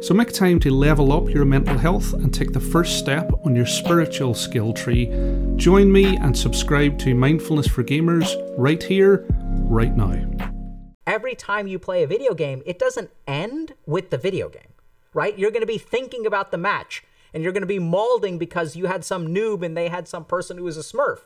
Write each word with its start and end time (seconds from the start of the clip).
So 0.00 0.14
make 0.14 0.32
time 0.32 0.60
to 0.60 0.70
level 0.70 1.12
up 1.12 1.28
your 1.28 1.44
mental 1.44 1.76
health 1.76 2.12
and 2.12 2.32
take 2.32 2.52
the 2.52 2.60
first 2.60 3.00
step 3.00 3.32
on 3.44 3.56
your 3.56 3.66
spiritual 3.66 4.32
skill 4.32 4.72
tree. 4.72 5.06
Join 5.56 5.90
me 5.90 6.16
and 6.16 6.38
subscribe 6.38 7.00
to 7.00 7.16
Mindfulness 7.16 7.66
for 7.66 7.82
Gamers 7.82 8.32
right 8.56 8.80
here, 8.80 9.26
right 9.30 9.94
now. 9.96 10.14
Every 11.04 11.34
time 11.34 11.66
you 11.66 11.80
play 11.80 12.04
a 12.04 12.06
video 12.06 12.32
game, 12.32 12.62
it 12.64 12.78
doesn't 12.78 13.10
end 13.26 13.74
with 13.86 14.10
the 14.10 14.18
video 14.18 14.48
game, 14.48 14.72
right? 15.14 15.36
You're 15.36 15.50
going 15.50 15.62
to 15.62 15.66
be 15.66 15.78
thinking 15.78 16.26
about 16.26 16.52
the 16.52 16.58
match 16.58 17.02
and 17.34 17.42
you're 17.42 17.52
going 17.52 17.62
to 17.62 17.66
be 17.66 17.80
malding 17.80 18.38
because 18.38 18.76
you 18.76 18.86
had 18.86 19.04
some 19.04 19.28
noob 19.28 19.64
and 19.64 19.76
they 19.76 19.88
had 19.88 20.06
some 20.06 20.24
person 20.24 20.58
who 20.58 20.64
was 20.64 20.76
a 20.76 20.82
smurf. 20.82 21.22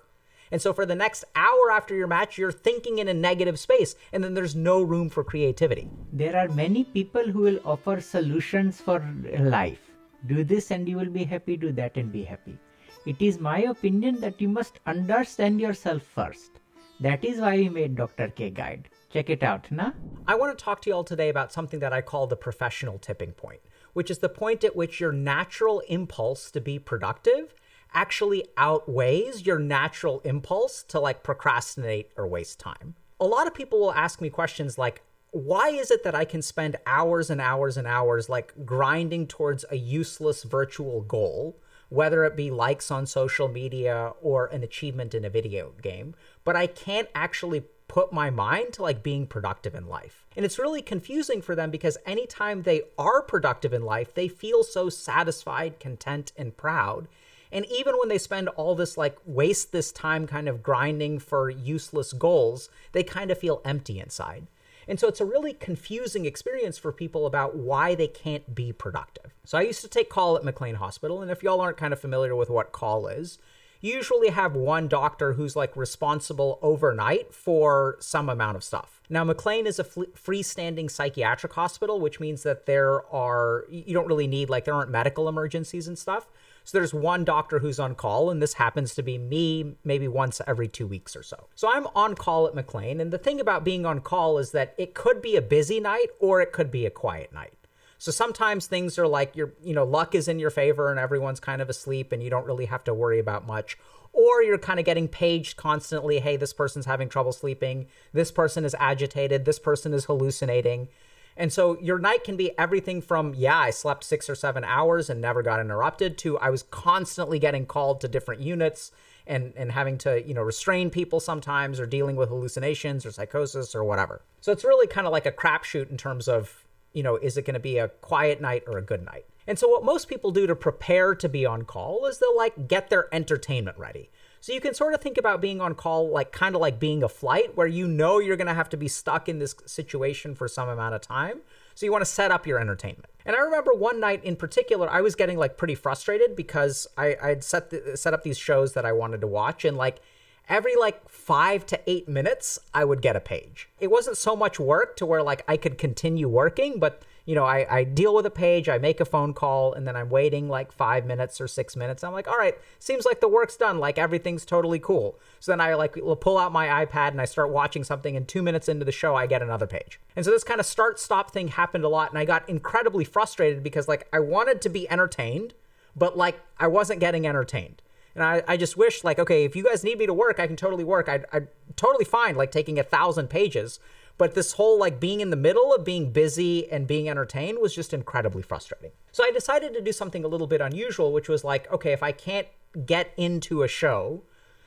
And 0.53 0.61
so 0.61 0.75
for 0.75 0.85
the 0.85 0.95
next 0.95 1.25
hour 1.35 1.73
after 1.73 1.95
your 1.95 2.07
match, 2.07 2.37
you're 2.37 2.53
thinking 2.53 2.99
in 2.99 3.09
a 3.09 3.15
negative 3.15 3.59
space, 3.59 3.97
and 4.13 4.23
then 4.23 4.35
there's 4.35 4.55
no 4.55 4.83
room 4.83 5.09
for 5.09 5.25
creativity. 5.25 5.89
There 6.13 6.37
are 6.37 6.49
many 6.49 6.85
people 6.85 7.27
who 7.27 7.41
will 7.41 7.61
offer 7.65 8.03
solutions 8.03 8.79
for 8.79 9.03
life. 9.39 9.81
Do 10.27 10.45
this 10.45 10.71
and 10.71 10.87
you 10.87 10.99
will 10.99 11.11
be 11.11 11.25
happy, 11.25 11.57
do 11.57 11.73
that 11.73 11.97
and 11.97 12.13
be 12.13 12.23
happy. 12.23 12.59
It 13.07 13.17
is 13.21 13.41
my 13.41 13.61
opinion 13.63 14.21
that 14.21 14.41
you 14.41 14.49
must 14.49 14.79
understand 14.87 15.59
yourself 15.59 16.03
first. 16.03 16.61
That 17.01 17.25
is 17.25 17.41
why 17.41 17.57
we 17.57 17.69
made 17.71 17.97
Dr. 17.97 18.29
K 18.29 18.51
Guide. 18.51 18.91
Check 19.11 19.31
it 19.31 19.43
out, 19.43 19.73
na? 19.73 19.93
I 20.29 20.35
want 20.35 20.57
to 20.57 20.65
talk 20.65 20.83
to 20.83 20.91
you 20.91 20.95
all 20.95 21.03
today 21.03 21.31
about 21.31 21.53
something 21.53 21.81
that 21.81 21.93
I 21.93 22.03
call 22.03 22.27
the 22.27 22.37
professional 22.37 22.99
tipping 22.99 23.33
point, 23.33 23.61
which 23.95 24.11
is 24.11 24.19
the 24.19 24.29
point 24.29 24.65
at 24.65 24.77
which 24.77 25.01
your 25.01 25.13
natural 25.13 25.81
impulse 25.89 26.51
to 26.51 26.61
be 26.61 26.79
productive 26.79 27.55
actually 27.95 28.47
outweighs 28.57 29.47
your 29.47 29.59
natural 29.59 30.21
impulse 30.21 30.83
to 30.85 31.01
like 31.01 31.23
procrastinate 31.23 32.11
or 32.17 32.27
waste 32.27 32.59
time. 32.59 32.95
A 33.21 33.27
lot 33.27 33.47
of 33.47 33.55
people 33.55 33.81
will 33.81 33.95
ask 33.95 34.21
me 34.21 34.31
questions 34.31 34.79
like, 34.79 35.03
why 35.31 35.69
is 35.69 35.91
it 35.91 36.05
that 36.05 36.15
I 36.15 36.25
can 36.25 36.43
spend 36.43 36.77
hours 36.87 37.31
and 37.31 37.41
hours 37.41 37.77
and 37.77 37.87
hours 37.87 38.29
like 38.29 38.53
grinding 38.67 39.27
towards 39.27 39.65
a 39.71 39.77
useless 39.77 40.43
virtual 40.43 41.01
goal, 41.01 41.57
whether 41.89 42.25
it 42.25 42.37
be 42.37 42.51
likes 42.51 42.91
on 42.91 43.07
social 43.07 43.49
media 43.49 44.13
or 44.21 44.47
an 44.47 44.63
achievement 44.63 45.15
in 45.15 45.25
a 45.25 45.31
video 45.31 45.73
game, 45.81 46.15
but 46.45 46.57
I 46.57 46.67
can't 46.67 47.09
actually 47.15 47.65
put 47.89 48.11
my 48.13 48.31
mind 48.31 48.73
to 48.73 48.83
like 48.83 49.03
being 49.03 49.27
productive 49.27 49.75
in 49.75 49.87
life. 49.87 50.25
And 50.35 50.47
it's 50.47 50.59
really 50.59 50.81
confusing 50.81 51.43
for 51.43 51.55
them 51.55 51.71
because 51.71 51.99
anytime 52.07 52.63
they 52.63 52.83
are 52.97 53.21
productive 53.21 53.75
in 53.75 53.83
life, 53.83 54.15
they 54.15 54.29
feel 54.29 54.65
so 54.65 54.89
satisfied, 54.89 55.79
content, 55.79 56.33
and 56.37 56.57
proud. 56.57 57.07
And 57.53 57.67
even 57.67 57.95
when 57.99 58.09
they 58.09 58.19
spend 58.19 58.49
all 58.49 58.75
this, 58.75 58.97
like, 58.97 59.19
waste 59.27 59.71
this 59.71 59.93
time 59.93 60.27
kind 60.27 60.49
of 60.49 60.63
grinding 60.63 61.19
for 61.19 61.51
useless 61.51 62.15
goals, 62.15 62.71
they 62.93 63.03
kind 63.03 63.31
of 63.31 63.39
feel 63.39 63.61
empty 63.65 64.01
inside. 64.01 64.47
And 64.89 64.99
so 64.99 65.07
it's 65.07 65.21
a 65.21 65.25
really 65.25 65.53
confusing 65.53 66.25
experience 66.25 66.79
for 66.79 66.91
people 66.91 67.27
about 67.27 67.55
why 67.55 67.95
they 67.95 68.09
can't 68.09 68.55
be 68.55 68.73
productive. 68.73 69.35
So 69.45 69.59
I 69.59 69.63
used 69.63 69.83
to 69.83 69.89
take 69.89 70.09
call 70.09 70.37
at 70.37 70.45
McLean 70.45 70.77
Hospital. 70.77 71.23
And 71.23 71.31
if 71.31 71.43
y'all 71.43 71.61
aren't 71.61 71.77
kind 71.77 71.93
of 71.93 72.01
familiar 72.01 72.35
with 72.35 72.51
what 72.51 72.73
call 72.73 73.07
is, 73.07 73.39
you 73.81 73.95
usually 73.95 74.31
have 74.31 74.55
one 74.55 74.89
doctor 74.89 75.35
who's 75.35 75.57
like 75.57 75.77
responsible 75.77 76.59
overnight 76.63 77.35
for 77.35 77.97
some 78.01 78.29
amount 78.29 78.57
of 78.57 78.65
stuff. 78.65 79.03
Now, 79.11 79.25
McLean 79.25 79.67
is 79.67 79.79
a 79.79 79.85
freestanding 79.85 80.91
psychiatric 80.91 81.53
hospital, 81.53 82.01
which 82.01 82.19
means 82.19 82.45
that 82.45 82.67
there 82.67 83.05
are, 83.13 83.65
you 83.69 83.93
don't 83.93 84.07
really 84.07 84.29
need, 84.29 84.49
like, 84.49 84.65
there 84.65 84.75
aren't 84.75 84.91
medical 84.91 85.29
emergencies 85.29 85.87
and 85.87 85.99
stuff. 85.99 86.29
So 86.65 86.79
there's 86.79 86.95
one 86.95 87.25
doctor 87.25 87.59
who's 87.59 87.81
on 87.81 87.95
call, 87.95 88.31
and 88.31 88.41
this 88.41 88.55
happens 88.55 88.95
to 88.95 89.03
be 89.03 89.19
me 89.19 89.75
maybe 89.85 90.09
once 90.09 90.41
every 90.47 90.69
two 90.69 90.87
weeks 90.87 91.17
or 91.17 91.23
so. 91.23 91.49
So 91.55 91.71
I'm 91.73 91.87
on 91.95 92.15
call 92.15 92.47
at 92.47 92.55
McLean, 92.55 93.01
and 93.01 93.13
the 93.13 93.19
thing 93.19 93.41
about 93.41 93.65
being 93.65 93.85
on 93.85 94.01
call 94.01 94.39
is 94.39 94.53
that 94.53 94.75
it 94.79 94.95
could 94.95 95.21
be 95.21 95.37
a 95.37 95.43
busy 95.43 95.81
night 95.81 96.09
or 96.21 96.41
it 96.41 96.53
could 96.53 96.71
be 96.71 96.87
a 96.87 96.91
quiet 96.91 97.33
night. 97.33 97.55
So 97.99 98.11
sometimes 98.11 98.67
things 98.67 98.99
are 98.99 99.07
like 99.07 99.37
your, 99.37 99.53
you 99.63 99.75
know, 99.75 99.85
luck 99.85 100.17
is 100.17 100.27
in 100.27 100.41
your 100.41 100.51
favor 100.51 100.91
and 100.91 100.99
everyone's 100.99 101.39
kind 101.39 101.63
of 101.63 101.71
asleep 101.71 102.11
and 102.11 102.21
you 102.21 102.31
don't 102.31 102.47
really 102.47 102.65
have 102.65 102.83
to 102.85 102.95
worry 102.95 103.21
about 103.21 103.47
much. 103.47 103.79
Or 104.13 104.43
you're 104.43 104.59
kind 104.59 104.81
of 104.81 104.85
getting 104.85 105.07
paged 105.07 105.57
constantly, 105.57 106.19
hey, 106.19 106.37
this 106.37 106.53
person's 106.53 106.87
having 106.87 107.09
trouble 107.09 107.31
sleeping, 107.31 107.87
this 108.13 108.33
person 108.33 108.65
is 108.65 108.75
agitated, 108.81 109.45
this 109.45 109.61
person 109.61 109.95
is 109.95 110.07
hallucinating. 110.07 110.89
And 111.37 111.53
so 111.53 111.79
your 111.81 111.99
night 111.99 112.25
can 112.25 112.37
be 112.37 112.57
everything 112.59 113.01
from, 113.01 113.35
yeah, 113.35 113.59
I 113.59 113.71
slept 113.71 114.05
six 114.05 114.29
or 114.29 114.35
seven 114.35 114.65
hours 114.65 115.09
and 115.09 115.21
never 115.21 115.43
got 115.43 115.61
interrupted, 115.61 116.19
to 116.19 116.39
I 116.39 116.51
was 116.51 116.63
constantly 116.65 117.39
getting 117.39 117.67
called 117.67 118.01
to 118.03 118.09
different 118.09 118.43
units 118.43 118.93
and, 119.27 119.53
and 119.57 119.73
having 119.73 119.99
to, 119.99 120.27
you 120.27 120.35
know, 120.35 120.43
restrain 120.43 120.91
people 120.91 121.21
sometimes 121.21 121.81
or 121.81 121.87
dealing 121.87 122.17
with 122.17 122.29
hallucinations 122.29 123.07
or 123.07 123.13
psychosis 123.13 123.75
or 123.75 123.85
whatever. 123.85 124.23
So 124.41 124.53
it's 124.53 124.65
really 124.65 124.87
kind 124.87 125.07
of 125.07 125.13
like 125.13 125.27
a 125.27 125.33
crapshoot 125.33 125.91
in 125.91 125.97
terms 125.97 126.29
of, 126.29 126.65
you 126.93 127.03
know, 127.03 127.17
is 127.17 127.37
it 127.37 127.47
going 127.47 127.55
to 127.55 127.61
be 127.61 127.79
a 127.79 127.89
quiet 127.89 128.41
night 128.41 128.65
or 128.67 128.79
a 128.79 128.83
good 128.83 129.05
night? 129.05 129.25
And 129.47 129.59
so 129.59 129.69
what 129.69 129.85
most 129.85 130.09
people 130.09 130.31
do 130.31 130.47
to 130.47 130.55
prepare 130.55 131.15
to 131.15 131.29
be 131.29 131.47
on 131.47 131.63
call 131.63 132.07
is 132.07 132.19
they'll 132.19 132.37
like 132.37 132.69
get 132.69 132.91
their 132.91 133.13
entertainment 133.13 133.79
ready. 133.79 134.11
So 134.43 134.53
you 134.53 134.61
can 134.61 134.75
sort 134.75 134.93
of 134.93 135.01
think 135.01 135.19
about 135.19 135.41
being 135.41 135.61
on 135.61 135.77
call 135.77 136.11
like 136.11 136.33
kind 136.33 136.57
of 136.57 136.61
like 136.61 136.81
being 136.81 137.05
a 137.05 137.09
flight 137.09 137.57
where 137.57 137.69
you 137.69 137.87
know 137.87 138.19
you're 138.19 138.37
going 138.37 138.49
to 138.49 138.55
have 138.55 138.69
to 138.71 138.77
be 138.77 138.89
stuck 138.89 139.29
in 139.29 139.39
this 139.39 139.55
situation 139.67 140.35
for 140.35 140.49
some 140.49 140.69
amount 140.69 140.97
of 140.97 141.01
time. 141.01 141.43
So 141.77 141.87
you 141.87 141.93
want 141.93 142.03
to 142.03 142.11
set 142.11 142.33
up 142.33 142.45
your 142.45 142.59
entertainment. 142.59 143.07
And 143.25 143.37
I 143.37 143.39
remember 143.39 143.73
one 143.73 144.01
night 144.01 144.25
in 144.25 144.35
particular, 144.35 144.91
I 144.91 145.01
was 145.01 145.15
getting 145.15 145.39
like 145.39 145.57
pretty 145.57 145.77
frustrated 145.77 146.35
because 146.35 146.89
I, 146.99 147.17
I'd 147.23 147.45
set 147.45 147.71
the, 147.71 147.97
set 147.97 148.15
up 148.15 148.25
these 148.25 148.37
shows 148.37 148.73
that 148.73 148.85
I 148.85 148.91
wanted 148.91 149.21
to 149.21 149.29
watch, 149.29 149.65
and 149.65 149.77
like 149.77 150.01
every 150.49 150.75
like 150.75 151.09
five 151.09 151.65
to 151.67 151.81
eight 151.87 152.09
minutes, 152.09 152.59
I 152.75 152.85
would 152.85 153.01
get 153.01 153.15
a 153.15 153.21
page. 153.21 153.69
It 153.79 153.93
wasn't 153.93 154.17
so 154.17 154.35
much 154.35 154.59
work 154.59 154.97
to 154.97 155.07
where 155.07 155.23
like 155.23 155.45
I 155.47 155.57
could 155.57 155.79
continue 155.79 156.29
working, 156.29 156.81
but 156.81 157.05
you 157.25 157.37
know, 157.37 157.45
I, 157.45 157.67
I 157.71 157.85
deal 157.85 158.15
with 158.15 158.27
a 158.27 158.31
page, 158.31 158.69
I 158.69 158.79
make 158.79 159.01
a 159.01 159.05
phone 159.05 159.33
call, 159.33 159.73
and 159.73 159.87
then 159.87 159.95
I'm 159.95 160.09
waiting 160.09 160.49
like 160.49 160.73
five 160.73 161.07
minutes 161.07 161.41
or 161.41 161.47
six 161.47 161.77
minutes. 161.77 162.03
I'm 162.03 162.13
like, 162.13 162.27
all 162.27 162.37
right, 162.37 162.59
seems 162.81 163.05
like 163.05 163.21
the 163.21 163.29
work's 163.29 163.57
done. 163.57 163.79
Like 163.79 163.97
everything's 163.97 164.45
totally 164.45 164.81
cool. 164.81 165.19
So 165.39 165.53
then 165.53 165.61
I 165.61 165.75
like 165.75 165.97
pull 166.21 166.37
out 166.37 166.53
my 166.53 166.85
iPad 166.85 167.09
and 167.09 167.21
I 167.21 167.25
start 167.25 167.51
watching 167.51 167.85
something, 167.85 168.17
and 168.17 168.27
two 168.27 168.43
minutes 168.43 168.69
into 168.69 168.85
the 168.85 168.93
show, 168.93 169.15
I 169.15 169.27
get 169.27 169.43
another 169.43 169.67
page. 169.67 170.01
And 170.17 170.25
so 170.25 170.31
this 170.31 170.45
kind 170.45 170.59
of 170.59 170.67
start 170.67 170.99
stop 170.99 171.31
thing 171.31 171.49
happened 171.49 171.85
a 171.85 171.89
lot, 171.89 172.11
and 172.11 172.19
I 172.19 172.25
got 172.25 172.49
incredibly 172.49 173.05
frustrated 173.05 173.63
because 173.63 173.87
like 173.87 174.09
I 174.13 174.19
wanted 174.19 174.61
to 174.63 174.69
be 174.69 174.91
entertained, 174.91 175.55
but 175.95 176.17
like 176.17 176.41
I 176.59 176.67
wasn't 176.67 177.01
getting 177.01 177.27
entertained. 177.27 177.83
And 178.15 178.23
I, 178.23 178.43
I 178.47 178.57
just 178.57 178.77
wish 178.77 179.05
like, 179.05 179.19
okay, 179.19 179.45
if 179.45 179.57
you 179.57 179.65
guys 179.65 179.85
need 179.85 179.99
me 179.99 180.07
to 180.07 180.13
work, 180.13 180.39
I 180.39 180.47
can 180.47 180.57
totally 180.57 180.85
work. 180.85 181.09
I, 181.09 181.25
I'm 181.33 181.49
totally 181.77 182.05
fine 182.05 182.35
like 182.35 182.51
taking 182.51 182.79
a 182.79 182.83
thousand 182.83 183.29
pages 183.29 183.81
but 184.19 184.35
this 184.35 184.53
whole 184.53 184.79
like 184.79 185.01
being 185.01 185.21
in 185.21 185.31
the 185.31 185.37
middle 185.37 185.75
of 185.75 185.85
being 185.85 186.13
busy 186.13 186.71
and 186.71 186.87
being 186.87 187.09
entertained 187.09 187.59
was 187.59 187.75
just 187.75 187.93
incredibly 187.93 188.43
frustrating. 188.43 188.93
So 189.11 189.25
I 189.25 189.31
decided 189.31 189.75
to 189.75 189.81
do 189.81 189.93
something 189.93 190.25
a 190.25 190.29
little 190.29 190.47
bit 190.47 190.61
unusual, 190.61 191.13
which 191.13 191.29
was 191.29 191.45
like, 191.45 191.71
okay, 191.73 191.93
if 191.93 192.03
I 192.03 192.13
can't 192.13 192.47
get 192.87 193.13
into 193.17 193.63
a 193.63 193.69
show, 193.69 194.23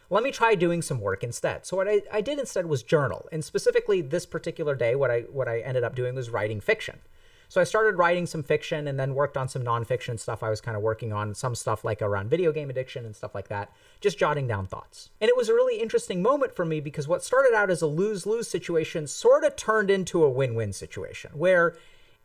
let 0.09 0.23
me 0.23 0.31
try 0.31 0.55
doing 0.55 0.81
some 0.81 0.99
work 0.99 1.23
instead. 1.23 1.65
So 1.65 1.77
what 1.77 1.87
I, 1.87 2.01
I 2.11 2.21
did 2.21 2.39
instead 2.39 2.67
was 2.67 2.83
journal. 2.83 3.27
And 3.31 3.43
specifically 3.43 4.01
this 4.01 4.25
particular 4.25 4.75
day, 4.75 4.95
what 4.95 5.09
I 5.09 5.21
what 5.21 5.47
I 5.47 5.59
ended 5.59 5.83
up 5.83 5.95
doing 5.95 6.15
was 6.15 6.29
writing 6.29 6.61
fiction. 6.61 6.99
So 7.47 7.61
I 7.61 7.63
started 7.63 7.97
writing 7.97 8.25
some 8.25 8.43
fiction 8.43 8.87
and 8.87 8.99
then 8.99 9.15
worked 9.15 9.37
on 9.37 9.47
some 9.47 9.63
nonfiction 9.63 10.19
stuff 10.19 10.43
I 10.43 10.49
was 10.49 10.61
kind 10.61 10.75
of 10.75 10.83
working 10.83 11.13
on, 11.13 11.33
some 11.35 11.55
stuff 11.55 11.83
like 11.83 12.01
around 12.01 12.29
video 12.29 12.51
game 12.51 12.69
addiction 12.69 13.05
and 13.05 13.15
stuff 13.15 13.35
like 13.35 13.47
that, 13.49 13.71
just 14.01 14.17
jotting 14.17 14.47
down 14.47 14.67
thoughts. 14.67 15.09
And 15.21 15.29
it 15.29 15.37
was 15.37 15.49
a 15.49 15.53
really 15.53 15.79
interesting 15.79 16.21
moment 16.21 16.55
for 16.55 16.65
me 16.65 16.79
because 16.79 17.07
what 17.07 17.23
started 17.23 17.53
out 17.53 17.69
as 17.69 17.81
a 17.81 17.87
lose 17.87 18.25
lose 18.25 18.47
situation 18.47 19.07
sort 19.07 19.43
of 19.43 19.55
turned 19.55 19.89
into 19.89 20.23
a 20.23 20.29
win 20.29 20.55
win 20.55 20.73
situation 20.73 21.31
where 21.33 21.75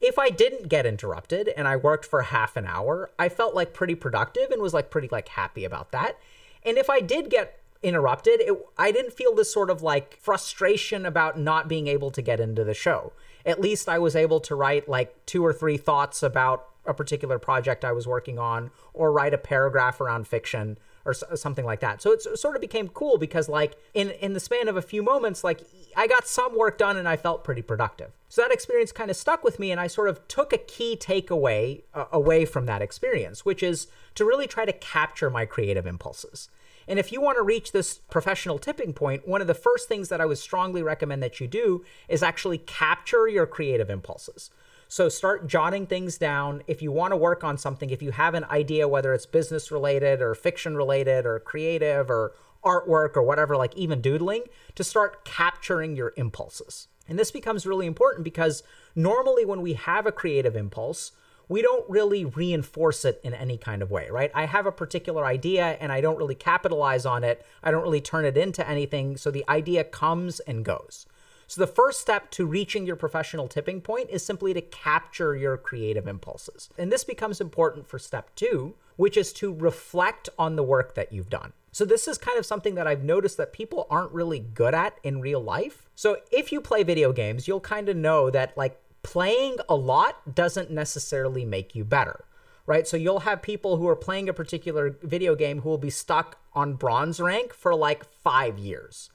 if 0.00 0.18
I 0.18 0.30
didn't 0.30 0.68
get 0.68 0.86
interrupted 0.86 1.48
and 1.56 1.68
I 1.68 1.76
worked 1.76 2.06
for 2.06 2.22
half 2.22 2.56
an 2.56 2.66
hour, 2.66 3.10
I 3.18 3.28
felt 3.28 3.54
like 3.54 3.74
pretty 3.74 3.94
productive 3.94 4.50
and 4.50 4.62
was 4.62 4.72
like 4.72 4.90
pretty 4.90 5.08
like 5.12 5.28
happy 5.28 5.64
about 5.64 5.92
that. 5.92 6.18
And 6.64 6.78
if 6.78 6.88
I 6.88 7.00
did 7.00 7.30
get 7.30 7.58
interrupted, 7.82 8.40
it, 8.40 8.58
I 8.78 8.92
didn't 8.92 9.12
feel 9.12 9.34
this 9.34 9.52
sort 9.52 9.70
of 9.70 9.82
like 9.82 10.16
frustration 10.20 11.04
about 11.04 11.38
not 11.38 11.68
being 11.68 11.86
able 11.86 12.10
to 12.12 12.22
get 12.22 12.40
into 12.40 12.64
the 12.64 12.74
show 12.74 13.12
at 13.44 13.60
least 13.60 13.88
I 13.88 13.98
was 13.98 14.16
able 14.16 14.40
to 14.40 14.54
write 14.54 14.88
like 14.88 15.26
two 15.26 15.44
or 15.44 15.52
three 15.52 15.76
thoughts 15.76 16.22
about 16.22 16.66
a 16.86 16.94
particular 16.94 17.38
project 17.38 17.84
I 17.84 17.92
was 17.92 18.06
working 18.06 18.38
on 18.38 18.70
or 18.94 19.12
write 19.12 19.34
a 19.34 19.38
paragraph 19.38 20.00
around 20.00 20.26
fiction 20.26 20.78
or 21.04 21.14
something 21.14 21.64
like 21.64 21.80
that. 21.80 22.02
So 22.02 22.12
it 22.12 22.20
sort 22.38 22.56
of 22.56 22.60
became 22.60 22.88
cool 22.88 23.16
because 23.16 23.48
like 23.48 23.76
in 23.94 24.10
in 24.10 24.34
the 24.34 24.40
span 24.40 24.68
of 24.68 24.76
a 24.76 24.82
few 24.82 25.02
moments 25.02 25.42
like 25.42 25.62
I 25.96 26.06
got 26.06 26.26
some 26.26 26.56
work 26.56 26.78
done 26.78 26.96
and 26.96 27.08
I 27.08 27.16
felt 27.16 27.42
pretty 27.42 27.62
productive. 27.62 28.12
So 28.28 28.42
that 28.42 28.52
experience 28.52 28.92
kind 28.92 29.10
of 29.10 29.16
stuck 29.16 29.42
with 29.42 29.58
me 29.58 29.70
and 29.70 29.80
I 29.80 29.86
sort 29.86 30.08
of 30.08 30.26
took 30.28 30.52
a 30.52 30.58
key 30.58 30.96
takeaway 30.96 31.82
uh, 31.94 32.06
away 32.12 32.44
from 32.44 32.66
that 32.66 32.82
experience, 32.82 33.44
which 33.44 33.62
is 33.62 33.86
to 34.14 34.24
really 34.24 34.46
try 34.46 34.64
to 34.64 34.72
capture 34.72 35.30
my 35.30 35.46
creative 35.46 35.86
impulses. 35.86 36.48
And 36.90 36.98
if 36.98 37.12
you 37.12 37.20
want 37.20 37.38
to 37.38 37.42
reach 37.42 37.70
this 37.70 37.98
professional 38.10 38.58
tipping 38.58 38.92
point, 38.92 39.26
one 39.26 39.40
of 39.40 39.46
the 39.46 39.54
first 39.54 39.86
things 39.86 40.08
that 40.08 40.20
I 40.20 40.26
would 40.26 40.38
strongly 40.38 40.82
recommend 40.82 41.22
that 41.22 41.38
you 41.38 41.46
do 41.46 41.84
is 42.08 42.20
actually 42.20 42.58
capture 42.58 43.28
your 43.28 43.46
creative 43.46 43.88
impulses. 43.88 44.50
So 44.88 45.08
start 45.08 45.46
jotting 45.46 45.86
things 45.86 46.18
down. 46.18 46.64
If 46.66 46.82
you 46.82 46.90
want 46.90 47.12
to 47.12 47.16
work 47.16 47.44
on 47.44 47.58
something, 47.58 47.90
if 47.90 48.02
you 48.02 48.10
have 48.10 48.34
an 48.34 48.42
idea, 48.46 48.88
whether 48.88 49.14
it's 49.14 49.24
business 49.24 49.70
related 49.70 50.20
or 50.20 50.34
fiction 50.34 50.76
related 50.76 51.26
or 51.26 51.38
creative 51.38 52.10
or 52.10 52.32
artwork 52.64 53.16
or 53.16 53.22
whatever, 53.22 53.56
like 53.56 53.76
even 53.76 54.00
doodling, 54.00 54.42
to 54.74 54.82
start 54.82 55.24
capturing 55.24 55.94
your 55.94 56.12
impulses. 56.16 56.88
And 57.08 57.16
this 57.16 57.30
becomes 57.30 57.66
really 57.66 57.86
important 57.86 58.24
because 58.24 58.64
normally 58.96 59.44
when 59.44 59.62
we 59.62 59.74
have 59.74 60.06
a 60.06 60.12
creative 60.12 60.56
impulse, 60.56 61.12
we 61.50 61.62
don't 61.62 61.84
really 61.90 62.24
reinforce 62.24 63.04
it 63.04 63.20
in 63.24 63.34
any 63.34 63.58
kind 63.58 63.82
of 63.82 63.90
way, 63.90 64.08
right? 64.08 64.30
I 64.34 64.46
have 64.46 64.66
a 64.66 64.72
particular 64.72 65.26
idea 65.26 65.76
and 65.80 65.90
I 65.90 66.00
don't 66.00 66.16
really 66.16 66.36
capitalize 66.36 67.04
on 67.04 67.24
it. 67.24 67.44
I 67.60 67.72
don't 67.72 67.82
really 67.82 68.00
turn 68.00 68.24
it 68.24 68.36
into 68.36 68.66
anything. 68.66 69.16
So 69.16 69.32
the 69.32 69.44
idea 69.48 69.82
comes 69.82 70.38
and 70.38 70.64
goes. 70.64 71.06
So 71.48 71.60
the 71.60 71.66
first 71.66 72.00
step 72.00 72.30
to 72.32 72.46
reaching 72.46 72.86
your 72.86 72.94
professional 72.94 73.48
tipping 73.48 73.80
point 73.80 74.10
is 74.10 74.24
simply 74.24 74.54
to 74.54 74.60
capture 74.60 75.34
your 75.34 75.56
creative 75.56 76.06
impulses. 76.06 76.70
And 76.78 76.92
this 76.92 77.02
becomes 77.02 77.40
important 77.40 77.88
for 77.88 77.98
step 77.98 78.32
two, 78.36 78.76
which 78.94 79.16
is 79.16 79.32
to 79.34 79.52
reflect 79.52 80.28
on 80.38 80.54
the 80.54 80.62
work 80.62 80.94
that 80.94 81.12
you've 81.12 81.30
done. 81.30 81.52
So 81.72 81.84
this 81.84 82.06
is 82.06 82.16
kind 82.16 82.38
of 82.38 82.46
something 82.46 82.76
that 82.76 82.86
I've 82.86 83.02
noticed 83.02 83.36
that 83.38 83.52
people 83.52 83.88
aren't 83.90 84.12
really 84.12 84.38
good 84.38 84.74
at 84.74 84.98
in 85.02 85.20
real 85.20 85.42
life. 85.42 85.90
So 85.96 86.18
if 86.30 86.52
you 86.52 86.60
play 86.60 86.84
video 86.84 87.12
games, 87.12 87.48
you'll 87.48 87.58
kind 87.58 87.88
of 87.88 87.96
know 87.96 88.30
that 88.30 88.56
like 88.56 88.80
playing 89.02 89.56
a 89.68 89.74
lot 89.74 90.34
doesn't 90.34 90.70
necessarily 90.70 91.44
make 91.44 91.74
you 91.74 91.84
better, 91.84 92.24
right? 92.66 92.86
So 92.86 92.96
you'll 92.96 93.20
have 93.20 93.42
people 93.42 93.76
who 93.76 93.88
are 93.88 93.96
playing 93.96 94.28
a 94.28 94.32
particular 94.32 94.96
video 95.02 95.34
game 95.34 95.62
who 95.62 95.68
will 95.68 95.78
be 95.78 95.90
stuck 95.90 96.38
on 96.52 96.74
bronze 96.74 97.20
rank 97.20 97.52
for 97.54 97.74
like 97.74 98.04
five 98.04 98.58
years. 98.58 99.10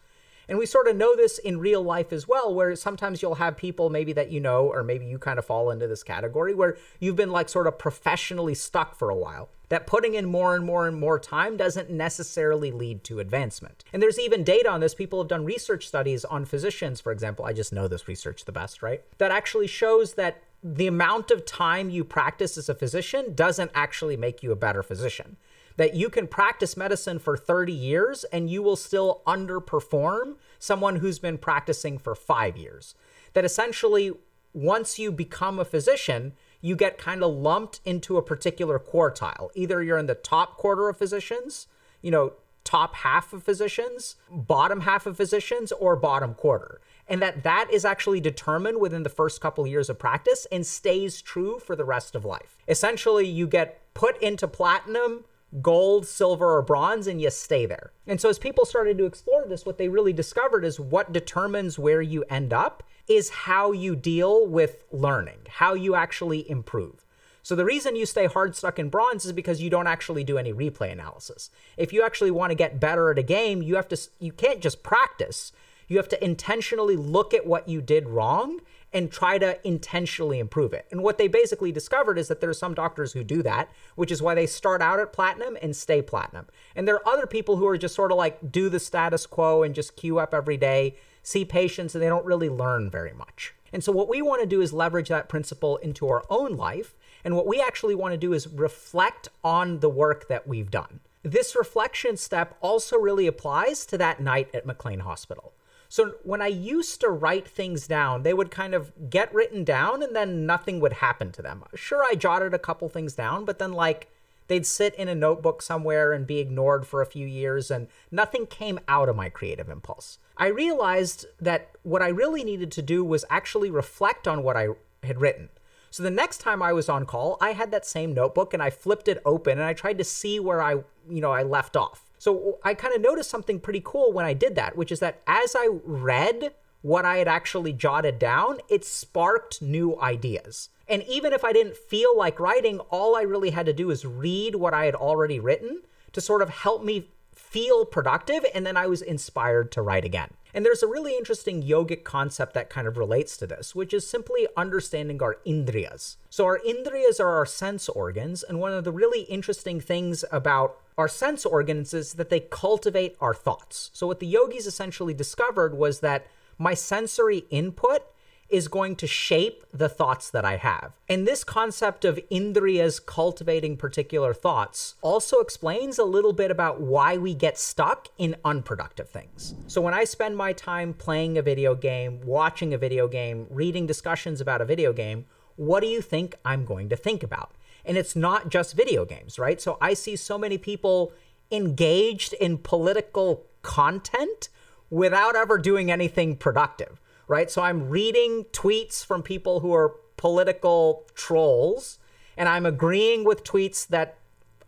And 0.47 0.59
we 0.59 0.65
sort 0.65 0.87
of 0.87 0.95
know 0.95 1.15
this 1.15 1.39
in 1.39 1.59
real 1.59 1.81
life 1.81 2.13
as 2.13 2.27
well, 2.27 2.53
where 2.53 2.75
sometimes 2.75 3.21
you'll 3.21 3.35
have 3.35 3.57
people 3.57 3.89
maybe 3.89 4.13
that 4.13 4.31
you 4.31 4.39
know, 4.39 4.67
or 4.67 4.83
maybe 4.83 5.05
you 5.05 5.17
kind 5.17 5.39
of 5.39 5.45
fall 5.45 5.71
into 5.71 5.87
this 5.87 6.03
category 6.03 6.53
where 6.53 6.77
you've 6.99 7.15
been 7.15 7.31
like 7.31 7.49
sort 7.49 7.67
of 7.67 7.79
professionally 7.79 8.53
stuck 8.53 8.95
for 8.95 9.09
a 9.09 9.15
while. 9.15 9.49
That 9.69 9.87
putting 9.87 10.15
in 10.15 10.25
more 10.25 10.55
and 10.55 10.65
more 10.65 10.87
and 10.87 10.99
more 10.99 11.19
time 11.19 11.57
doesn't 11.57 11.89
necessarily 11.89 12.71
lead 12.71 13.03
to 13.05 13.19
advancement. 13.19 13.83
And 13.91 14.01
there's 14.01 14.19
even 14.19 14.43
data 14.43 14.69
on 14.69 14.79
this. 14.79 14.95
People 14.95 15.19
have 15.19 15.27
done 15.27 15.45
research 15.45 15.87
studies 15.87 16.25
on 16.25 16.45
physicians, 16.45 17.01
for 17.01 17.11
example. 17.11 17.45
I 17.45 17.53
just 17.53 17.73
know 17.73 17.87
this 17.87 18.07
research 18.07 18.45
the 18.45 18.51
best, 18.51 18.81
right? 18.81 19.01
That 19.17 19.31
actually 19.31 19.67
shows 19.67 20.13
that 20.13 20.43
the 20.63 20.87
amount 20.87 21.31
of 21.31 21.45
time 21.45 21.89
you 21.89 22.03
practice 22.03 22.57
as 22.57 22.69
a 22.69 22.75
physician 22.75 23.35
doesn't 23.35 23.71
actually 23.75 24.17
make 24.17 24.41
you 24.41 24.51
a 24.51 24.55
better 24.55 24.81
physician 24.81 25.37
that 25.77 25.95
you 25.95 26.09
can 26.09 26.27
practice 26.27 26.77
medicine 26.77 27.19
for 27.19 27.35
30 27.35 27.73
years 27.73 28.23
and 28.25 28.49
you 28.49 28.61
will 28.61 28.75
still 28.75 29.21
underperform 29.27 30.35
someone 30.59 30.97
who's 30.97 31.19
been 31.19 31.37
practicing 31.37 31.97
for 31.97 32.15
five 32.15 32.57
years. 32.57 32.95
That 33.33 33.45
essentially, 33.45 34.13
once 34.53 34.97
you 34.97 35.11
become 35.11 35.59
a 35.59 35.65
physician, 35.65 36.33
you 36.65 36.75
get 36.75 36.97
kind 36.97 37.23
of 37.23 37.31
lumped 37.31 37.79
into 37.85 38.17
a 38.17 38.23
particular 38.23 38.79
quartile. 38.79 39.49
Either 39.53 39.83
you're 39.83 39.99
in 39.99 40.07
the 40.07 40.15
top 40.15 40.57
quarter 40.57 40.89
of 40.89 40.97
physicians, 40.97 41.67
you 42.01 42.09
know, 42.09 42.33
top 42.63 42.95
half 42.95 43.33
of 43.33 43.43
physicians, 43.43 44.15
bottom 44.31 44.81
half 44.81 45.05
of 45.05 45.15
physicians, 45.15 45.71
or 45.73 45.95
bottom 45.95 46.33
quarter. 46.33 46.81
And 47.07 47.21
that 47.21 47.43
that 47.43 47.67
is 47.71 47.85
actually 47.85 48.19
determined 48.19 48.79
within 48.79 49.03
the 49.03 49.09
first 49.09 49.41
couple 49.41 49.67
years 49.67 49.91
of 49.91 49.99
practice 49.99 50.47
and 50.51 50.65
stays 50.65 51.21
true 51.21 51.59
for 51.59 51.75
the 51.75 51.85
rest 51.85 52.15
of 52.15 52.25
life. 52.25 52.57
Essentially, 52.67 53.27
you 53.27 53.45
get 53.45 53.79
put 53.93 54.19
into 54.19 54.47
platinum 54.47 55.25
gold, 55.61 56.05
silver, 56.05 56.55
or 56.55 56.61
bronze, 56.61 57.07
and 57.07 57.21
you 57.21 57.29
stay 57.29 57.65
there. 57.65 57.91
And 58.07 58.19
so, 58.19 58.29
as 58.29 58.39
people 58.39 58.65
started 58.65 58.97
to 58.97 59.05
explore 59.05 59.45
this, 59.45 59.65
what 59.65 59.77
they 59.77 59.89
really 59.89 60.13
discovered 60.13 60.65
is 60.65 60.79
what 60.79 61.13
determines 61.13 61.79
where 61.79 62.01
you 62.01 62.23
end 62.29 62.53
up 62.53 62.83
is 63.07 63.29
how 63.29 63.71
you 63.71 63.95
deal 63.95 64.45
with 64.45 64.83
learning, 64.91 65.39
how 65.47 65.73
you 65.73 65.95
actually 65.95 66.49
improve. 66.49 67.05
So, 67.43 67.55
the 67.55 67.65
reason 67.65 67.95
you 67.95 68.05
stay 68.05 68.25
hard 68.25 68.55
stuck 68.55 68.79
in 68.79 68.89
bronze 68.89 69.25
is 69.25 69.31
because 69.31 69.61
you 69.61 69.69
don't 69.69 69.87
actually 69.87 70.23
do 70.23 70.37
any 70.37 70.53
replay 70.53 70.91
analysis. 70.91 71.49
If 71.77 71.93
you 71.93 72.03
actually 72.03 72.31
want 72.31 72.51
to 72.51 72.55
get 72.55 72.79
better 72.79 73.11
at 73.11 73.19
a 73.19 73.23
game, 73.23 73.61
you 73.61 73.75
have 73.75 73.87
to, 73.89 73.97
you 74.19 74.31
can't 74.31 74.61
just 74.61 74.83
practice. 74.83 75.51
You 75.87 75.97
have 75.97 76.09
to 76.09 76.23
intentionally 76.23 76.95
look 76.95 77.33
at 77.33 77.45
what 77.45 77.69
you 77.69 77.81
did 77.81 78.09
wrong 78.09 78.61
and 78.95 79.11
try 79.11 79.37
to 79.37 79.59
intentionally 79.67 80.39
improve 80.39 80.71
it. 80.71 80.87
And 80.89 81.03
what 81.03 81.17
they 81.17 81.27
basically 81.27 81.73
discovered 81.73 82.17
is 82.17 82.29
that 82.29 82.39
there 82.39 82.49
are 82.49 82.53
some 82.53 82.73
doctors 82.73 83.11
who 83.11 83.25
do 83.25 83.43
that, 83.43 83.69
which 83.95 84.09
is 84.09 84.21
why 84.21 84.33
they 84.33 84.47
start 84.47 84.81
out 84.81 85.01
at 85.01 85.11
platinum 85.11 85.57
and 85.61 85.75
stay 85.75 86.01
platinum. 86.01 86.47
And 86.77 86.87
there 86.87 86.95
are 86.95 87.13
other 87.13 87.27
people 87.27 87.57
who 87.57 87.67
are 87.67 87.77
just 87.77 87.93
sort 87.93 88.13
of 88.13 88.17
like 88.17 88.53
do 88.53 88.69
the 88.69 88.79
status 88.79 89.25
quo 89.25 89.63
and 89.63 89.75
just 89.75 89.97
queue 89.97 90.17
up 90.17 90.33
every 90.33 90.55
day, 90.55 90.95
see 91.23 91.43
patients, 91.43 91.93
and 91.93 92.01
they 92.01 92.07
don't 92.07 92.25
really 92.25 92.47
learn 92.47 92.89
very 92.89 93.11
much. 93.11 93.53
And 93.73 93.83
so, 93.83 93.91
what 93.91 94.07
we 94.07 94.21
want 94.21 94.39
to 94.41 94.47
do 94.47 94.61
is 94.61 94.71
leverage 94.71 95.09
that 95.09 95.27
principle 95.27 95.75
into 95.77 96.07
our 96.07 96.23
own 96.29 96.55
life. 96.55 96.95
And 97.25 97.35
what 97.35 97.47
we 97.47 97.59
actually 97.59 97.95
want 97.95 98.13
to 98.13 98.17
do 98.17 98.31
is 98.31 98.47
reflect 98.47 99.27
on 99.43 99.81
the 99.81 99.89
work 99.89 100.29
that 100.29 100.47
we've 100.47 100.71
done. 100.71 101.01
This 101.21 101.53
reflection 101.53 102.15
step 102.15 102.55
also 102.61 102.97
really 102.97 103.27
applies 103.27 103.85
to 103.87 103.97
that 103.97 104.21
night 104.21 104.47
at 104.53 104.65
McLean 104.65 105.01
Hospital. 105.01 105.54
So 105.89 106.15
when 106.23 106.41
I 106.41 106.47
used 106.47 107.01
to 107.01 107.09
write 107.09 107.47
things 107.47 107.87
down, 107.87 108.23
they 108.23 108.33
would 108.33 108.51
kind 108.51 108.73
of 108.73 108.91
get 109.09 109.33
written 109.33 109.63
down 109.63 110.01
and 110.01 110.15
then 110.15 110.45
nothing 110.45 110.79
would 110.79 110.93
happen 110.93 111.31
to 111.33 111.41
them. 111.41 111.63
Sure, 111.73 112.03
I 112.03 112.15
jotted 112.15 112.53
a 112.53 112.59
couple 112.59 112.89
things 112.89 113.13
down, 113.13 113.45
but 113.45 113.59
then 113.59 113.73
like 113.73 114.09
they'd 114.47 114.65
sit 114.65 114.95
in 114.95 115.07
a 115.07 115.15
notebook 115.15 115.61
somewhere 115.61 116.13
and 116.13 116.27
be 116.27 116.39
ignored 116.39 116.85
for 116.85 117.01
a 117.01 117.05
few 117.05 117.25
years 117.25 117.71
and 117.71 117.87
nothing 118.11 118.45
came 118.45 118.79
out 118.87 119.09
of 119.09 119.15
my 119.15 119.29
creative 119.29 119.69
impulse. 119.69 120.19
I 120.37 120.47
realized 120.47 121.25
that 121.39 121.69
what 121.83 122.01
I 122.01 122.09
really 122.09 122.43
needed 122.43 122.71
to 122.73 122.81
do 122.81 123.03
was 123.03 123.25
actually 123.29 123.71
reflect 123.71 124.27
on 124.27 124.43
what 124.43 124.57
I 124.57 124.69
had 125.03 125.21
written. 125.21 125.49
So 125.91 126.03
the 126.03 126.11
next 126.11 126.39
time 126.39 126.61
I 126.61 126.73
was 126.73 126.89
on 126.89 127.05
call, 127.05 127.37
I 127.39 127.53
had 127.53 127.71
that 127.71 127.85
same 127.85 128.13
notebook 128.13 128.53
and 128.53 128.61
I 128.61 128.69
flipped 128.69 129.07
it 129.07 129.21
open 129.23 129.57
and 129.57 129.65
I 129.65 129.73
tried 129.73 129.97
to 129.99 130.03
see 130.03 130.41
where 130.41 130.61
I, 130.61 130.71
you 131.09 131.21
know, 131.21 131.31
I 131.31 131.43
left 131.43 131.77
off. 131.77 132.04
So 132.17 132.59
I 132.63 132.73
kind 132.73 132.93
of 132.93 133.01
noticed 133.01 133.29
something 133.29 133.59
pretty 133.59 133.81
cool 133.83 134.11
when 134.11 134.25
I 134.25 134.33
did 134.33 134.55
that, 134.55 134.75
which 134.75 134.91
is 134.91 134.99
that 134.99 135.21
as 135.27 135.55
I 135.57 135.69
read 135.83 136.53
what 136.81 137.03
I 137.03 137.17
had 137.17 137.27
actually 137.27 137.73
jotted 137.73 138.19
down, 138.19 138.59
it 138.69 138.85
sparked 138.85 139.61
new 139.61 139.99
ideas. 139.99 140.69
And 140.87 141.03
even 141.03 141.33
if 141.33 141.43
I 141.43 141.51
didn't 141.51 141.75
feel 141.75 142.15
like 142.15 142.39
writing, 142.39 142.79
all 142.91 143.15
I 143.15 143.23
really 143.23 143.49
had 143.49 143.65
to 143.65 143.73
do 143.73 143.89
is 143.89 144.05
read 144.05 144.55
what 144.55 144.73
I 144.73 144.85
had 144.85 144.95
already 144.95 145.39
written 145.39 145.81
to 146.13 146.21
sort 146.21 146.41
of 146.43 146.49
help 146.49 146.83
me 146.83 147.09
feel 147.33 147.85
productive. 147.85 148.45
And 148.53 148.65
then 148.65 148.77
I 148.77 148.85
was 148.85 149.01
inspired 149.01 149.71
to 149.73 149.81
write 149.81 150.05
again. 150.05 150.29
And 150.55 150.65
there's 150.65 150.81
a 150.81 150.87
really 150.87 151.17
interesting 151.17 151.63
yogic 151.63 152.05
concept 152.05 152.53
that 152.53 152.69
kind 152.69 152.87
of 152.87 152.97
relates 152.97 153.35
to 153.37 153.45
this, 153.45 153.75
which 153.75 153.93
is 153.93 154.07
simply 154.07 154.47
understanding 154.55 155.21
our 155.21 155.37
indriyas. 155.45 156.15
So, 156.29 156.45
our 156.45 156.59
indriyas 156.59 157.19
are 157.19 157.35
our 157.35 157.45
sense 157.45 157.89
organs. 157.89 158.41
And 158.41 158.61
one 158.61 158.71
of 158.71 158.85
the 158.85 158.91
really 158.93 159.23
interesting 159.23 159.81
things 159.81 160.23
about 160.31 160.77
our 160.97 161.09
sense 161.09 161.45
organs 161.45 161.93
is 161.93 162.13
that 162.13 162.29
they 162.29 162.39
cultivate 162.39 163.17
our 163.19 163.33
thoughts. 163.33 163.91
So, 163.91 164.07
what 164.07 164.21
the 164.21 164.27
yogis 164.27 164.65
essentially 164.65 165.13
discovered 165.13 165.77
was 165.77 165.99
that 165.99 166.25
my 166.57 166.73
sensory 166.73 167.39
input 167.49 168.03
is 168.49 168.67
going 168.67 168.95
to 168.95 169.07
shape 169.07 169.63
the 169.73 169.89
thoughts 169.89 170.29
that 170.29 170.45
I 170.45 170.57
have. 170.57 170.93
And 171.09 171.27
this 171.27 171.43
concept 171.43 172.05
of 172.05 172.19
indriyas 172.31 173.03
cultivating 173.03 173.75
particular 173.75 174.33
thoughts 174.33 174.95
also 175.01 175.39
explains 175.39 175.97
a 175.97 176.03
little 176.03 176.33
bit 176.33 176.51
about 176.51 176.79
why 176.79 177.17
we 177.17 177.33
get 177.33 177.57
stuck 177.57 178.07
in 178.17 178.35
unproductive 178.45 179.09
things. 179.09 179.55
So 179.67 179.81
when 179.81 179.95
I 179.95 180.03
spend 180.03 180.37
my 180.37 180.53
time 180.53 180.93
playing 180.93 181.37
a 181.37 181.41
video 181.41 181.73
game, 181.73 182.21
watching 182.23 182.73
a 182.73 182.77
video 182.77 183.07
game, 183.07 183.47
reading 183.49 183.87
discussions 183.87 184.39
about 184.41 184.61
a 184.61 184.65
video 184.65 184.93
game, 184.93 185.25
what 185.55 185.79
do 185.79 185.87
you 185.87 186.01
think 186.01 186.35
I'm 186.45 186.65
going 186.65 186.89
to 186.89 186.95
think 186.95 187.23
about? 187.23 187.51
And 187.83 187.97
it's 187.97 188.15
not 188.15 188.49
just 188.49 188.75
video 188.75 189.05
games, 189.05 189.39
right? 189.39 189.59
So 189.59 189.77
I 189.81 189.93
see 189.93 190.15
so 190.15 190.37
many 190.37 190.57
people 190.57 191.13
engaged 191.51 192.33
in 192.33 192.57
political 192.57 193.45
content 193.61 194.49
without 194.89 195.35
ever 195.35 195.57
doing 195.57 195.91
anything 195.91 196.35
productive 196.35 196.99
right? 197.27 197.49
So 197.49 197.61
I'm 197.61 197.89
reading 197.89 198.45
tweets 198.51 199.05
from 199.05 199.23
people 199.23 199.59
who 199.59 199.73
are 199.73 199.95
political 200.17 201.05
trolls, 201.15 201.99
and 202.37 202.47
I'm 202.49 202.65
agreeing 202.65 203.23
with 203.23 203.43
tweets 203.43 203.87
that 203.87 204.17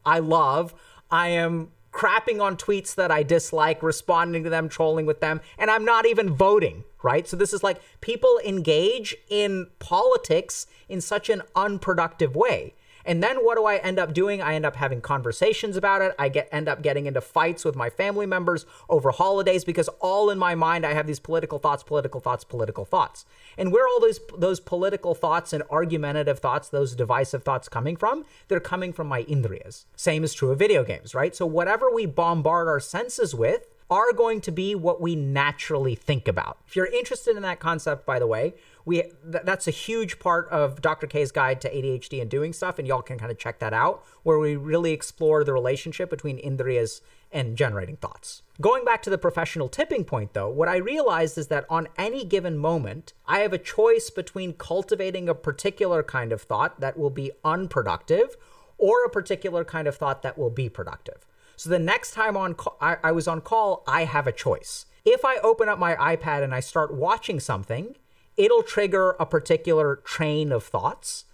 I 0.06 0.20
love. 0.20 0.74
I 1.10 1.30
am 1.30 1.72
crapping 1.92 2.42
on 2.42 2.58
tweets 2.58 2.94
that 2.96 3.12
I 3.12 3.24
dislike, 3.24 3.82
responding 3.82 4.44
to 4.44 4.50
them, 4.50 4.70
trolling 4.70 5.06
with 5.06 5.20
them, 5.20 5.42
and 5.58 5.72
I'm 5.72 5.84
not 5.84 6.06
even 6.06 6.30
voting, 6.30 6.84
right? 7.02 7.28
So 7.28 7.36
this 7.36 7.54
is 7.54 7.64
like 7.64 7.82
people 8.02 8.40
engage 8.46 9.16
in 9.30 9.68
politics 9.80 10.68
in 10.88 11.02
such 11.02 11.30
an 11.30 11.42
unproductive 11.56 12.36
way. 12.36 12.76
And 13.08 13.24
then 13.24 13.38
what 13.38 13.56
do 13.56 13.66
I 13.66 13.78
end 13.78 13.98
up 13.98 14.14
doing? 14.14 14.42
I 14.42 14.54
end 14.54 14.66
up 14.66 14.76
having 14.76 15.00
conversations 15.00 15.78
about 15.78 16.02
it. 16.02 16.14
I 16.20 16.28
get 16.28 16.50
end 16.52 16.68
up 16.68 16.82
getting 16.82 17.06
into 17.06 17.22
fights 17.22 17.64
with 17.64 17.76
my 17.76 17.90
family 17.90 18.26
members 18.26 18.66
over 18.90 19.12
holidays 19.12 19.64
because 19.64 19.88
all 20.02 20.30
in 20.30 20.38
my 20.38 20.54
mind 20.54 20.86
I 20.86 20.94
have 20.94 21.08
these 21.08 21.20
political 21.20 21.58
thoughts, 21.58 21.84
political 21.84 22.20
thoughts, 22.20 22.44
political 22.44 22.84
thoughts. 22.84 23.26
And 23.58 23.72
where 23.72 23.88
all 23.88 24.02
those 24.02 24.20
those 24.38 24.60
political 24.60 25.16
thoughts 25.16 25.54
and 25.54 25.64
argumentative 25.72 26.40
thoughts, 26.40 26.68
those 26.68 26.96
divisive 26.96 27.44
thoughts 27.44 27.70
coming 27.70 27.96
from? 27.96 28.26
They're 28.50 28.60
coming 28.60 28.92
from 28.92 29.08
my 29.08 29.24
indriyas. 29.24 29.86
Same 29.96 30.26
is 30.26 30.34
true 30.34 30.52
of 30.52 30.60
video 30.60 30.84
games, 30.84 31.16
right? 31.16 31.34
So 31.34 31.46
whatever 31.46 31.90
we 31.90 32.06
bombard 32.06 32.68
our 32.68 32.82
senses 32.82 33.34
with 33.34 33.68
are 33.90 34.12
going 34.12 34.42
to 34.42 34.52
be 34.52 34.76
what 34.76 35.00
we 35.00 35.16
naturally 35.16 35.96
think 35.96 36.28
about. 36.28 36.58
If 36.68 36.76
you're 36.76 36.88
interested 36.88 37.38
in 37.38 37.44
that 37.44 37.60
concept, 37.60 38.06
by 38.06 38.20
the 38.20 38.28
way, 38.28 38.54
we 38.88 39.02
th- 39.02 39.44
that's 39.44 39.68
a 39.68 39.72
huge 39.72 40.18
part 40.18 40.48
of 40.48 40.82
Dr. 40.82 41.08
K's 41.08 41.34
guide 41.34 41.60
to 41.60 41.70
ADHD 41.70 42.22
and 42.22 42.32
doing 42.32 42.54
stuff, 42.54 42.80
and 42.80 42.88
y'all 42.88 43.02
can 43.02 43.20
kind 43.20 43.30
of 43.30 43.38
check 43.38 43.60
that 43.60 43.74
out, 43.74 44.02
where 44.24 44.40
we 44.40 44.56
really 44.56 44.94
explore 44.94 45.44
the 45.44 45.52
relationship 45.52 46.10
between 46.10 46.42
indriyas 46.42 47.02
and 47.30 47.58
generating 47.58 47.98
thoughts. 47.98 48.44
Going 48.62 48.86
back 48.86 49.04
to 49.04 49.10
the 49.10 49.18
professional 49.18 49.68
tipping 49.68 50.06
point, 50.06 50.34
though, 50.34 50.50
what 50.50 50.70
I 50.70 50.78
realized 50.78 51.38
is 51.38 51.48
that 51.48 51.66
on 51.70 51.90
any 51.98 52.24
given 52.24 52.58
moment, 52.58 53.12
I 53.26 53.40
have 53.40 53.52
a 53.52 53.58
choice 53.58 54.10
between 54.10 54.54
cultivating 54.54 55.28
a 55.28 55.36
particular 55.36 56.02
kind 56.02 56.32
of 56.32 56.42
thought 56.42 56.80
that 56.80 56.98
will 56.98 57.10
be 57.10 57.34
unproductive 57.44 58.38
or 58.78 59.04
a 59.04 59.10
particular 59.10 59.66
kind 59.66 59.90
of 59.90 59.98
thought 59.98 60.22
that 60.22 60.38
will 60.38 60.50
be 60.50 60.70
productive. 60.70 61.28
So 61.58 61.70
the 61.70 61.78
next 61.78 62.12
time 62.12 62.38
on 62.38 62.56
I, 62.80 62.96
I 63.04 63.12
was 63.12 63.28
on 63.28 63.42
call, 63.42 63.84
I 63.86 64.06
have 64.06 64.28
a 64.28 64.32
choice. 64.32 64.86
If 65.04 65.26
I 65.26 65.38
open 65.40 65.68
up 65.68 65.78
my 65.78 65.96
iPad 65.96 66.42
and 66.42 66.56
I 66.56 66.62
start 66.62 66.94
watching 66.94 67.42
something, 67.42 67.96
it'll 68.38 68.64
trigger 68.64 69.16
a 69.20 69.26
particular 69.26 69.98
train 69.98 70.52
of 70.52 70.64
thoughts. 70.64 71.26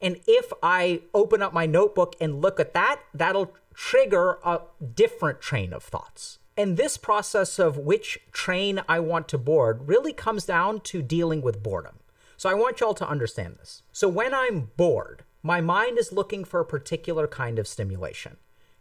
And 0.00 0.20
if 0.26 0.52
I 0.62 1.02
open 1.12 1.42
up 1.42 1.52
my 1.52 1.66
notebook 1.66 2.14
and 2.20 2.40
look 2.40 2.60
at 2.60 2.74
that, 2.74 3.00
that'll 3.12 3.54
trigger 3.74 4.38
a 4.44 4.60
different 4.94 5.40
train 5.40 5.72
of 5.72 5.82
thoughts. 5.82 6.38
And 6.56 6.76
this 6.76 6.96
process 6.96 7.58
of 7.58 7.78
which 7.78 8.18
train 8.32 8.82
I 8.88 9.00
want 9.00 9.28
to 9.28 9.38
board 9.38 9.88
really 9.88 10.12
comes 10.12 10.44
down 10.44 10.80
to 10.82 11.02
dealing 11.02 11.40
with 11.40 11.62
boredom. 11.62 11.96
So 12.36 12.48
I 12.48 12.54
want 12.54 12.80
y'all 12.80 12.94
to 12.94 13.08
understand 13.08 13.56
this. 13.58 13.82
So 13.92 14.08
when 14.08 14.34
I'm 14.34 14.70
bored, 14.76 15.24
my 15.42 15.60
mind 15.60 15.98
is 15.98 16.12
looking 16.12 16.44
for 16.44 16.60
a 16.60 16.66
particular 16.66 17.26
kind 17.26 17.58
of 17.58 17.68
stimulation. 17.68 18.36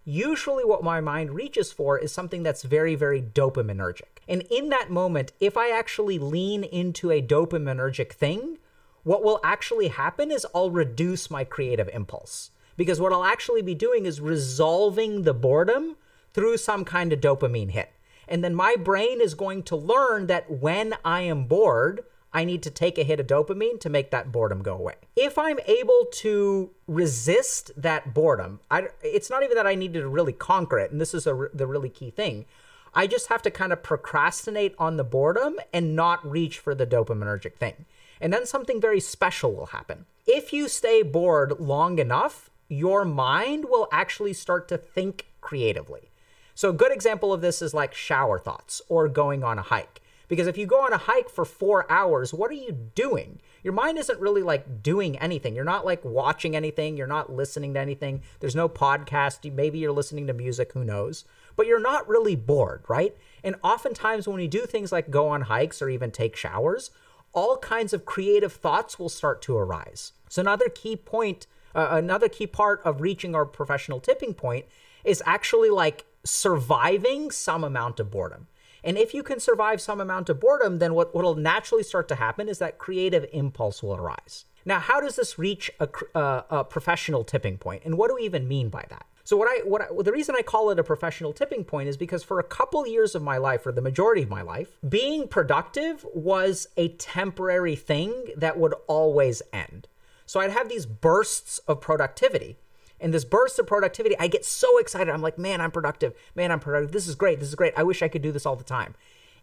Usually, 0.05 0.63
what 0.63 0.83
my 0.83 1.01
mind 1.01 1.31
reaches 1.31 1.71
for 1.71 1.97
is 1.97 2.11
something 2.11 2.43
that's 2.43 2.63
very, 2.63 2.95
very 2.95 3.21
dopaminergic. 3.21 4.19
And 4.27 4.43
in 4.49 4.69
that 4.69 4.89
moment, 4.89 5.33
if 5.39 5.57
I 5.57 5.69
actually 5.69 6.17
lean 6.17 6.63
into 6.63 7.11
a 7.11 7.21
dopaminergic 7.21 8.13
thing, 8.13 8.57
what 9.03 9.23
will 9.23 9.39
actually 9.43 9.89
happen 9.89 10.31
is 10.31 10.45
I'll 10.53 10.71
reduce 10.71 11.29
my 11.29 11.43
creative 11.43 11.89
impulse. 11.89 12.51
Because 12.77 13.01
what 13.01 13.11
I'll 13.11 13.25
actually 13.25 13.61
be 13.61 13.75
doing 13.75 14.05
is 14.05 14.21
resolving 14.21 15.23
the 15.23 15.33
boredom 15.33 15.97
through 16.33 16.57
some 16.57 16.85
kind 16.85 17.11
of 17.11 17.19
dopamine 17.19 17.71
hit. 17.71 17.91
And 18.27 18.43
then 18.43 18.55
my 18.55 18.75
brain 18.75 19.19
is 19.19 19.33
going 19.33 19.63
to 19.63 19.75
learn 19.75 20.27
that 20.27 20.49
when 20.49 20.93
I 21.03 21.21
am 21.21 21.45
bored, 21.45 22.03
I 22.31 22.43
need 22.43 22.61
to 22.63 22.69
take 22.69 22.97
a 22.97 23.03
hit 23.03 23.19
of 23.19 23.27
dopamine 23.27 23.79
to 23.79 23.89
make 23.89 24.11
that 24.11 24.31
boredom 24.31 24.61
go 24.61 24.75
away. 24.75 24.95
If 25.15 25.37
I'm 25.37 25.59
able 25.65 26.07
to 26.13 26.69
resist 26.87 27.71
that 27.75 28.13
boredom, 28.13 28.59
I, 28.69 28.89
it's 29.01 29.29
not 29.29 29.43
even 29.43 29.55
that 29.55 29.65
I 29.65 29.75
need 29.75 29.93
to 29.93 30.07
really 30.07 30.33
conquer 30.33 30.77
it, 30.77 30.91
and 30.91 31.01
this 31.01 31.13
is 31.13 31.25
a, 31.25 31.49
the 31.53 31.65
really 31.65 31.89
key 31.89 32.11
thing. 32.11 32.45
I 32.93 33.07
just 33.07 33.27
have 33.27 33.41
to 33.43 33.51
kind 33.51 33.73
of 33.73 33.83
procrastinate 33.83 34.75
on 34.77 34.97
the 34.97 35.03
boredom 35.03 35.57
and 35.73 35.95
not 35.95 36.25
reach 36.29 36.59
for 36.59 36.73
the 36.73 36.87
dopaminergic 36.87 37.55
thing. 37.55 37.85
And 38.21 38.33
then 38.33 38.45
something 38.45 38.81
very 38.81 38.99
special 38.99 39.53
will 39.53 39.67
happen. 39.67 40.05
If 40.27 40.53
you 40.53 40.67
stay 40.67 41.01
bored 41.01 41.59
long 41.59 41.99
enough, 41.99 42.49
your 42.67 43.05
mind 43.05 43.65
will 43.65 43.87
actually 43.91 44.33
start 44.33 44.67
to 44.69 44.77
think 44.77 45.27
creatively. 45.41 46.11
So, 46.53 46.69
a 46.69 46.73
good 46.73 46.91
example 46.91 47.31
of 47.31 47.41
this 47.41 47.61
is 47.61 47.73
like 47.73 47.93
shower 47.93 48.37
thoughts 48.37 48.81
or 48.89 49.07
going 49.07 49.43
on 49.43 49.57
a 49.57 49.63
hike 49.63 50.01
because 50.29 50.47
if 50.47 50.57
you 50.57 50.65
go 50.65 50.85
on 50.85 50.93
a 50.93 50.97
hike 50.97 51.29
for 51.29 51.43
four 51.43 51.91
hours, 51.91 52.33
what 52.33 52.49
are 52.51 52.53
you 52.53 52.71
doing? 52.71 53.41
Your 53.63 53.73
mind 53.73 53.97
isn't 53.97 54.19
really 54.21 54.43
like 54.43 54.81
doing 54.81 55.17
anything. 55.17 55.55
You're 55.55 55.65
not 55.65 55.85
like 55.85 56.05
watching 56.05 56.55
anything. 56.55 56.95
You're 56.95 57.07
not 57.07 57.33
listening 57.33 57.73
to 57.73 57.79
anything. 57.79 58.21
There's 58.39 58.55
no 58.55 58.69
podcast. 58.69 59.51
Maybe 59.53 59.79
you're 59.79 59.91
listening 59.91 60.27
to 60.27 60.33
music. 60.33 60.71
Who 60.73 60.85
knows? 60.85 61.25
But 61.57 61.67
you're 61.67 61.81
not 61.81 62.07
really 62.07 62.35
bored, 62.37 62.83
right? 62.87 63.17
And 63.43 63.55
oftentimes 63.63 64.27
when 64.27 64.37
we 64.37 64.47
do 64.47 64.65
things 64.65 64.91
like 64.91 65.09
go 65.09 65.27
on 65.27 65.41
hikes 65.41 65.81
or 65.81 65.89
even 65.89 66.11
take 66.11 66.35
showers, 66.35 66.91
all 67.33 67.57
kinds 67.57 67.91
of 67.91 68.05
creative 68.05 68.53
thoughts 68.53 68.97
will 68.97 69.09
start 69.09 69.41
to 69.41 69.57
arise. 69.57 70.13
So 70.29 70.41
another 70.41 70.69
key 70.69 70.95
point, 70.95 71.47
uh, 71.73 71.89
another 71.91 72.29
key 72.29 72.47
part 72.47 72.81
of 72.85 73.01
reaching 73.01 73.35
our 73.35 73.45
professional 73.45 73.99
tipping 73.99 74.35
point 74.35 74.65
is 75.03 75.23
actually 75.25 75.69
like 75.69 76.05
surviving 76.23 77.31
some 77.31 77.63
amount 77.63 77.99
of 77.99 78.11
boredom. 78.11 78.47
And 78.83 78.97
if 78.97 79.13
you 79.13 79.23
can 79.23 79.39
survive 79.39 79.81
some 79.81 79.99
amount 79.99 80.29
of 80.29 80.39
boredom, 80.39 80.79
then 80.79 80.93
what 80.93 81.13
will 81.13 81.35
naturally 81.35 81.83
start 81.83 82.07
to 82.09 82.15
happen 82.15 82.47
is 82.47 82.59
that 82.59 82.77
creative 82.77 83.25
impulse 83.31 83.83
will 83.83 83.95
arise. 83.95 84.45
Now, 84.65 84.79
how 84.79 84.99
does 84.99 85.15
this 85.15 85.39
reach 85.39 85.71
a, 85.79 85.89
uh, 86.15 86.43
a 86.49 86.63
professional 86.63 87.23
tipping 87.23 87.57
point, 87.57 87.83
and 87.85 87.97
what 87.97 88.09
do 88.09 88.15
we 88.15 88.23
even 88.23 88.47
mean 88.47 88.69
by 88.69 88.85
that? 88.89 89.05
So, 89.23 89.37
what 89.37 89.47
I, 89.47 89.61
what 89.63 89.81
I, 89.81 89.91
well, 89.91 90.03
the 90.03 90.11
reason 90.11 90.35
I 90.35 90.41
call 90.41 90.69
it 90.71 90.79
a 90.79 90.83
professional 90.83 91.33
tipping 91.33 91.63
point 91.63 91.87
is 91.87 91.97
because 91.97 92.23
for 92.23 92.39
a 92.39 92.43
couple 92.43 92.85
years 92.87 93.15
of 93.15 93.21
my 93.21 93.37
life, 93.37 93.65
or 93.65 93.71
the 93.71 93.81
majority 93.81 94.23
of 94.23 94.29
my 94.29 94.41
life, 94.41 94.77
being 94.87 95.27
productive 95.27 96.05
was 96.13 96.67
a 96.77 96.89
temporary 96.89 97.75
thing 97.75 98.13
that 98.35 98.57
would 98.57 98.73
always 98.87 99.41
end. 99.53 99.87
So, 100.25 100.39
I'd 100.39 100.51
have 100.51 100.67
these 100.67 100.85
bursts 100.85 101.59
of 101.67 101.79
productivity 101.79 102.57
and 102.99 103.13
this 103.13 103.25
burst 103.25 103.59
of 103.59 103.67
productivity, 103.67 104.15
I 104.19 104.27
get 104.27 104.45
so 104.45 104.77
excited. 104.77 105.11
I'm 105.11 105.21
like, 105.21 105.37
man, 105.37 105.61
I'm 105.61 105.71
productive. 105.71 106.13
Man, 106.35 106.51
I'm 106.51 106.59
productive. 106.59 106.91
This 106.91 107.07
is 107.07 107.15
great. 107.15 107.39
This 107.39 107.49
is 107.49 107.55
great. 107.55 107.73
I 107.77 107.83
wish 107.83 108.01
I 108.01 108.07
could 108.07 108.21
do 108.21 108.31
this 108.31 108.45
all 108.45 108.55
the 108.55 108.63
time. 108.63 108.95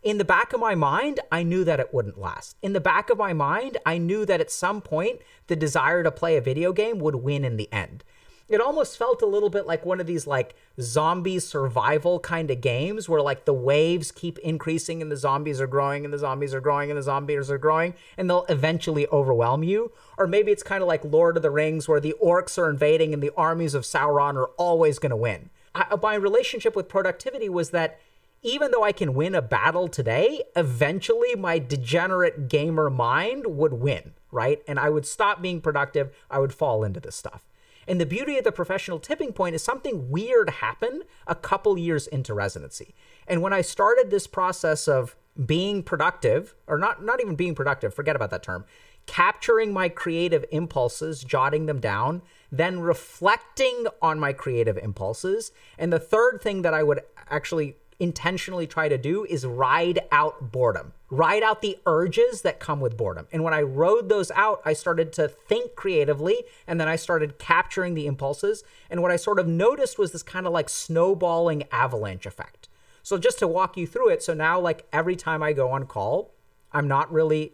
In 0.02 0.18
the 0.18 0.24
back 0.24 0.52
of 0.52 0.60
my 0.60 0.74
mind, 0.74 1.20
I 1.32 1.42
knew 1.42 1.64
that 1.64 1.80
it 1.80 1.92
wouldn't 1.92 2.18
last. 2.18 2.56
In 2.62 2.74
the 2.74 2.80
back 2.80 3.10
of 3.10 3.18
my 3.18 3.32
mind, 3.32 3.78
I 3.84 3.98
knew 3.98 4.24
that 4.26 4.40
at 4.40 4.50
some 4.50 4.80
point, 4.80 5.20
the 5.48 5.56
desire 5.56 6.02
to 6.02 6.12
play 6.12 6.36
a 6.36 6.40
video 6.40 6.72
game 6.72 6.98
would 6.98 7.16
win 7.16 7.44
in 7.44 7.56
the 7.56 7.72
end 7.72 8.04
it 8.48 8.60
almost 8.60 8.96
felt 8.96 9.22
a 9.22 9.26
little 9.26 9.50
bit 9.50 9.66
like 9.66 9.84
one 9.84 10.00
of 10.00 10.06
these 10.06 10.26
like 10.26 10.54
zombie 10.80 11.38
survival 11.38 12.20
kind 12.20 12.50
of 12.50 12.60
games 12.60 13.08
where 13.08 13.20
like 13.20 13.44
the 13.44 13.52
waves 13.52 14.12
keep 14.12 14.38
increasing 14.38 15.02
and 15.02 15.10
the 15.10 15.16
zombies 15.16 15.60
are 15.60 15.66
growing 15.66 16.04
and 16.04 16.14
the 16.14 16.18
zombies 16.18 16.54
are 16.54 16.60
growing 16.60 16.90
and 16.90 16.98
the 16.98 17.02
zombies 17.02 17.50
are 17.50 17.58
growing 17.58 17.94
and 18.16 18.30
they'll 18.30 18.46
eventually 18.48 19.06
overwhelm 19.08 19.62
you 19.62 19.90
or 20.16 20.26
maybe 20.26 20.52
it's 20.52 20.62
kind 20.62 20.82
of 20.82 20.88
like 20.88 21.04
lord 21.04 21.36
of 21.36 21.42
the 21.42 21.50
rings 21.50 21.88
where 21.88 22.00
the 22.00 22.14
orcs 22.22 22.58
are 22.58 22.70
invading 22.70 23.12
and 23.12 23.22
the 23.22 23.32
armies 23.36 23.74
of 23.74 23.82
sauron 23.82 24.34
are 24.34 24.50
always 24.56 24.98
going 24.98 25.10
to 25.10 25.16
win 25.16 25.50
I, 25.74 25.86
uh, 25.90 25.98
my 26.02 26.14
relationship 26.14 26.74
with 26.74 26.88
productivity 26.88 27.48
was 27.48 27.70
that 27.70 27.98
even 28.42 28.70
though 28.70 28.84
I 28.84 28.92
can 28.92 29.14
win 29.14 29.34
a 29.34 29.42
battle 29.42 29.88
today, 29.88 30.42
eventually 30.54 31.34
my 31.34 31.58
degenerate 31.58 32.48
gamer 32.48 32.88
mind 32.88 33.44
would 33.46 33.72
win, 33.72 34.12
right? 34.30 34.62
And 34.68 34.78
I 34.78 34.88
would 34.88 35.04
stop 35.04 35.42
being 35.42 35.60
productive. 35.60 36.14
I 36.30 36.38
would 36.38 36.54
fall 36.54 36.84
into 36.84 37.00
this 37.00 37.16
stuff. 37.16 37.42
And 37.88 38.00
the 38.00 38.06
beauty 38.06 38.36
of 38.38 38.44
the 38.44 38.52
professional 38.52 38.98
tipping 38.98 39.32
point 39.32 39.54
is 39.54 39.62
something 39.62 40.10
weird 40.10 40.50
happened 40.50 41.04
a 41.26 41.34
couple 41.34 41.78
years 41.78 42.06
into 42.06 42.34
residency. 42.34 42.94
And 43.26 43.42
when 43.42 43.52
I 43.52 43.60
started 43.60 44.10
this 44.10 44.26
process 44.26 44.88
of 44.88 45.16
being 45.44 45.82
productive, 45.82 46.54
or 46.66 46.78
not 46.78 47.04
not 47.04 47.20
even 47.20 47.36
being 47.36 47.54
productive, 47.54 47.94
forget 47.94 48.16
about 48.16 48.30
that 48.30 48.42
term, 48.42 48.64
capturing 49.06 49.72
my 49.72 49.88
creative 49.88 50.44
impulses, 50.50 51.22
jotting 51.22 51.66
them 51.66 51.80
down, 51.80 52.22
then 52.50 52.80
reflecting 52.80 53.86
on 54.02 54.18
my 54.18 54.32
creative 54.32 54.76
impulses. 54.78 55.52
And 55.78 55.92
the 55.92 56.00
third 56.00 56.40
thing 56.42 56.62
that 56.62 56.74
I 56.74 56.82
would 56.82 57.00
actually 57.28 57.76
intentionally 57.98 58.66
try 58.66 58.88
to 58.88 58.98
do 58.98 59.24
is 59.24 59.46
ride 59.46 60.00
out 60.12 60.52
boredom, 60.52 60.92
ride 61.10 61.42
out 61.42 61.62
the 61.62 61.78
urges 61.86 62.42
that 62.42 62.60
come 62.60 62.80
with 62.80 62.96
boredom. 62.96 63.26
And 63.32 63.42
when 63.42 63.54
I 63.54 63.62
rode 63.62 64.08
those 64.08 64.30
out, 64.32 64.60
I 64.64 64.72
started 64.72 65.12
to 65.14 65.28
think 65.28 65.74
creatively 65.74 66.44
and 66.66 66.80
then 66.80 66.88
I 66.88 66.96
started 66.96 67.38
capturing 67.38 67.94
the 67.94 68.06
impulses. 68.06 68.64
And 68.90 69.02
what 69.02 69.10
I 69.10 69.16
sort 69.16 69.38
of 69.38 69.46
noticed 69.46 69.98
was 69.98 70.12
this 70.12 70.22
kind 70.22 70.46
of 70.46 70.52
like 70.52 70.68
snowballing 70.68 71.64
avalanche 71.72 72.26
effect. 72.26 72.68
So 73.02 73.18
just 73.18 73.38
to 73.38 73.48
walk 73.48 73.76
you 73.76 73.86
through 73.86 74.08
it, 74.08 74.22
so 74.22 74.34
now 74.34 74.58
like 74.60 74.86
every 74.92 75.16
time 75.16 75.42
I 75.42 75.52
go 75.52 75.70
on 75.70 75.86
call, 75.86 76.34
I'm 76.72 76.88
not 76.88 77.10
really 77.12 77.52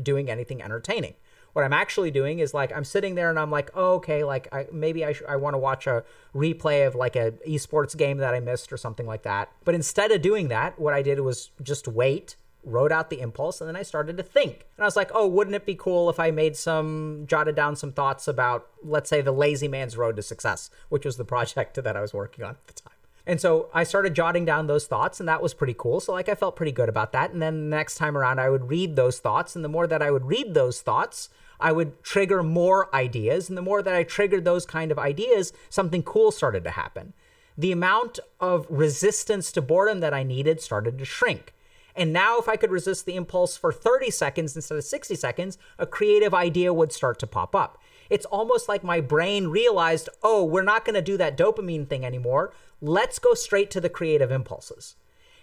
doing 0.00 0.30
anything 0.30 0.62
entertaining. 0.62 1.14
What 1.54 1.64
I'm 1.64 1.72
actually 1.72 2.10
doing 2.10 2.40
is 2.40 2.52
like 2.52 2.76
I'm 2.76 2.84
sitting 2.84 3.14
there 3.14 3.30
and 3.30 3.38
I'm 3.38 3.50
like, 3.50 3.70
oh, 3.74 3.94
okay, 3.94 4.22
like 4.22 4.52
I, 4.52 4.66
maybe 4.70 5.04
I, 5.04 5.12
sh- 5.12 5.22
I 5.28 5.36
want 5.36 5.54
to 5.54 5.58
watch 5.58 5.86
a 5.86 6.04
replay 6.34 6.86
of 6.86 6.94
like 6.94 7.16
a 7.16 7.32
esports 7.48 7.96
game 7.96 8.18
that 8.18 8.34
I 8.34 8.40
missed 8.40 8.72
or 8.72 8.76
something 8.76 9.06
like 9.06 9.22
that. 9.22 9.50
But 9.64 9.74
instead 9.74 10.12
of 10.12 10.20
doing 10.20 10.48
that, 10.48 10.78
what 10.78 10.92
I 10.92 11.00
did 11.00 11.20
was 11.20 11.50
just 11.62 11.88
wait 11.88 12.36
wrote 12.64 12.92
out 12.92 13.10
the 13.10 13.20
impulse 13.20 13.60
and 13.60 13.68
then 13.68 13.76
I 13.76 13.82
started 13.82 14.16
to 14.16 14.22
think. 14.22 14.66
And 14.76 14.84
I 14.84 14.86
was 14.86 14.96
like, 14.96 15.10
oh, 15.14 15.26
wouldn't 15.26 15.54
it 15.54 15.66
be 15.66 15.74
cool 15.74 16.10
if 16.10 16.18
I 16.18 16.30
made 16.30 16.56
some, 16.56 17.24
jotted 17.26 17.54
down 17.54 17.76
some 17.76 17.92
thoughts 17.92 18.26
about, 18.26 18.68
let's 18.82 19.10
say, 19.10 19.20
the 19.20 19.32
lazy 19.32 19.68
man's 19.68 19.96
road 19.96 20.16
to 20.16 20.22
success, 20.22 20.70
which 20.88 21.04
was 21.04 21.16
the 21.16 21.24
project 21.34 21.82
that 21.82 21.96
I 21.96 22.00
was 22.00 22.14
working 22.14 22.44
on 22.44 22.52
at 22.52 22.66
the 22.66 22.72
time. 22.72 22.94
And 23.26 23.40
so 23.40 23.70
I 23.72 23.84
started 23.84 24.14
jotting 24.14 24.44
down 24.44 24.66
those 24.66 24.86
thoughts, 24.86 25.18
and 25.18 25.26
that 25.30 25.40
was 25.40 25.54
pretty 25.54 25.74
cool. 25.76 25.98
So, 26.00 26.12
like, 26.12 26.28
I 26.28 26.34
felt 26.34 26.56
pretty 26.56 26.72
good 26.72 26.90
about 26.90 27.12
that. 27.12 27.30
And 27.30 27.40
then 27.40 27.70
the 27.70 27.76
next 27.76 27.94
time 27.94 28.18
around, 28.18 28.38
I 28.38 28.50
would 28.50 28.68
read 28.68 28.96
those 28.96 29.18
thoughts. 29.18 29.56
And 29.56 29.64
the 29.64 29.68
more 29.70 29.86
that 29.86 30.02
I 30.02 30.10
would 30.10 30.26
read 30.26 30.52
those 30.52 30.82
thoughts, 30.82 31.30
I 31.60 31.72
would 31.72 32.02
trigger 32.02 32.42
more 32.42 32.94
ideas. 32.94 33.48
And 33.48 33.56
the 33.56 33.62
more 33.62 33.82
that 33.82 33.94
I 33.94 34.02
triggered 34.02 34.44
those 34.44 34.66
kind 34.66 34.90
of 34.90 34.98
ideas, 34.98 35.52
something 35.68 36.02
cool 36.02 36.30
started 36.30 36.64
to 36.64 36.70
happen. 36.70 37.12
The 37.56 37.72
amount 37.72 38.18
of 38.40 38.66
resistance 38.68 39.52
to 39.52 39.62
boredom 39.62 40.00
that 40.00 40.14
I 40.14 40.22
needed 40.22 40.60
started 40.60 40.98
to 40.98 41.04
shrink. 41.04 41.52
And 41.96 42.12
now, 42.12 42.38
if 42.38 42.48
I 42.48 42.56
could 42.56 42.72
resist 42.72 43.06
the 43.06 43.14
impulse 43.14 43.56
for 43.56 43.72
30 43.72 44.10
seconds 44.10 44.56
instead 44.56 44.76
of 44.76 44.84
60 44.84 45.14
seconds, 45.14 45.58
a 45.78 45.86
creative 45.86 46.34
idea 46.34 46.74
would 46.74 46.92
start 46.92 47.20
to 47.20 47.26
pop 47.26 47.54
up. 47.54 47.80
It's 48.10 48.26
almost 48.26 48.68
like 48.68 48.82
my 48.82 49.00
brain 49.00 49.46
realized, 49.46 50.08
oh, 50.22 50.44
we're 50.44 50.62
not 50.62 50.84
going 50.84 50.94
to 50.94 51.02
do 51.02 51.16
that 51.18 51.36
dopamine 51.38 51.88
thing 51.88 52.04
anymore. 52.04 52.52
Let's 52.80 53.18
go 53.18 53.34
straight 53.34 53.70
to 53.70 53.80
the 53.80 53.88
creative 53.88 54.32
impulses. 54.32 54.96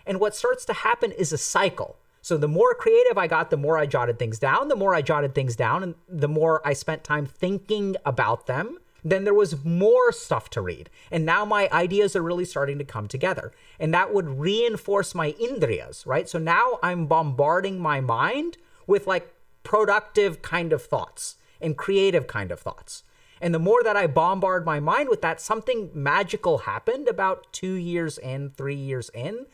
And 0.05 0.19
what 0.19 0.35
starts 0.35 0.65
to 0.65 0.73
happen 0.73 1.11
is 1.11 1.31
a 1.31 1.37
cycle. 1.37 1.97
So 2.21 2.37
the 2.37 2.47
more 2.47 2.73
creative 2.73 3.17
I 3.17 3.27
got, 3.27 3.49
the 3.49 3.57
more 3.57 3.77
I 3.77 3.85
jotted 3.85 4.19
things 4.19 4.39
down. 4.39 4.67
The 4.67 4.75
more 4.75 4.93
I 4.93 5.01
jotted 5.01 5.33
things 5.33 5.55
down, 5.55 5.83
and 5.83 5.95
the 6.07 6.27
more 6.27 6.61
I 6.65 6.73
spent 6.73 7.03
time 7.03 7.25
thinking 7.25 7.95
about 8.05 8.45
them, 8.45 8.77
then 9.03 9.23
there 9.23 9.33
was 9.33 9.65
more 9.65 10.11
stuff 10.11 10.49
to 10.51 10.61
read. 10.61 10.89
And 11.09 11.25
now 11.25 11.43
my 11.43 11.67
ideas 11.71 12.15
are 12.15 12.21
really 12.21 12.45
starting 12.45 12.77
to 12.77 12.83
come 12.83 13.07
together. 13.07 13.51
And 13.79 13.93
that 13.93 14.13
would 14.13 14.39
reinforce 14.39 15.15
my 15.15 15.31
indriyas, 15.33 16.05
right? 16.05 16.29
So 16.29 16.37
now 16.37 16.77
I'm 16.83 17.07
bombarding 17.07 17.79
my 17.79 17.99
mind 17.99 18.57
with 18.85 19.07
like 19.07 19.33
productive 19.63 20.41
kind 20.43 20.71
of 20.73 20.83
thoughts 20.83 21.37
and 21.59 21.77
creative 21.77 22.27
kind 22.27 22.51
of 22.51 22.59
thoughts. 22.59 23.03
And 23.41 23.55
the 23.55 23.59
more 23.59 23.81
that 23.83 23.97
I 23.97 24.05
bombard 24.05 24.65
my 24.65 24.79
mind 24.79 25.09
with 25.09 25.21
that, 25.21 25.41
something 25.41 25.89
magical 25.95 26.59
happened 26.59 27.07
about 27.07 27.51
two 27.51 27.73
years 27.73 28.19
in, 28.19 28.51
three 28.51 28.75
years 28.75 29.09
in, 29.15 29.47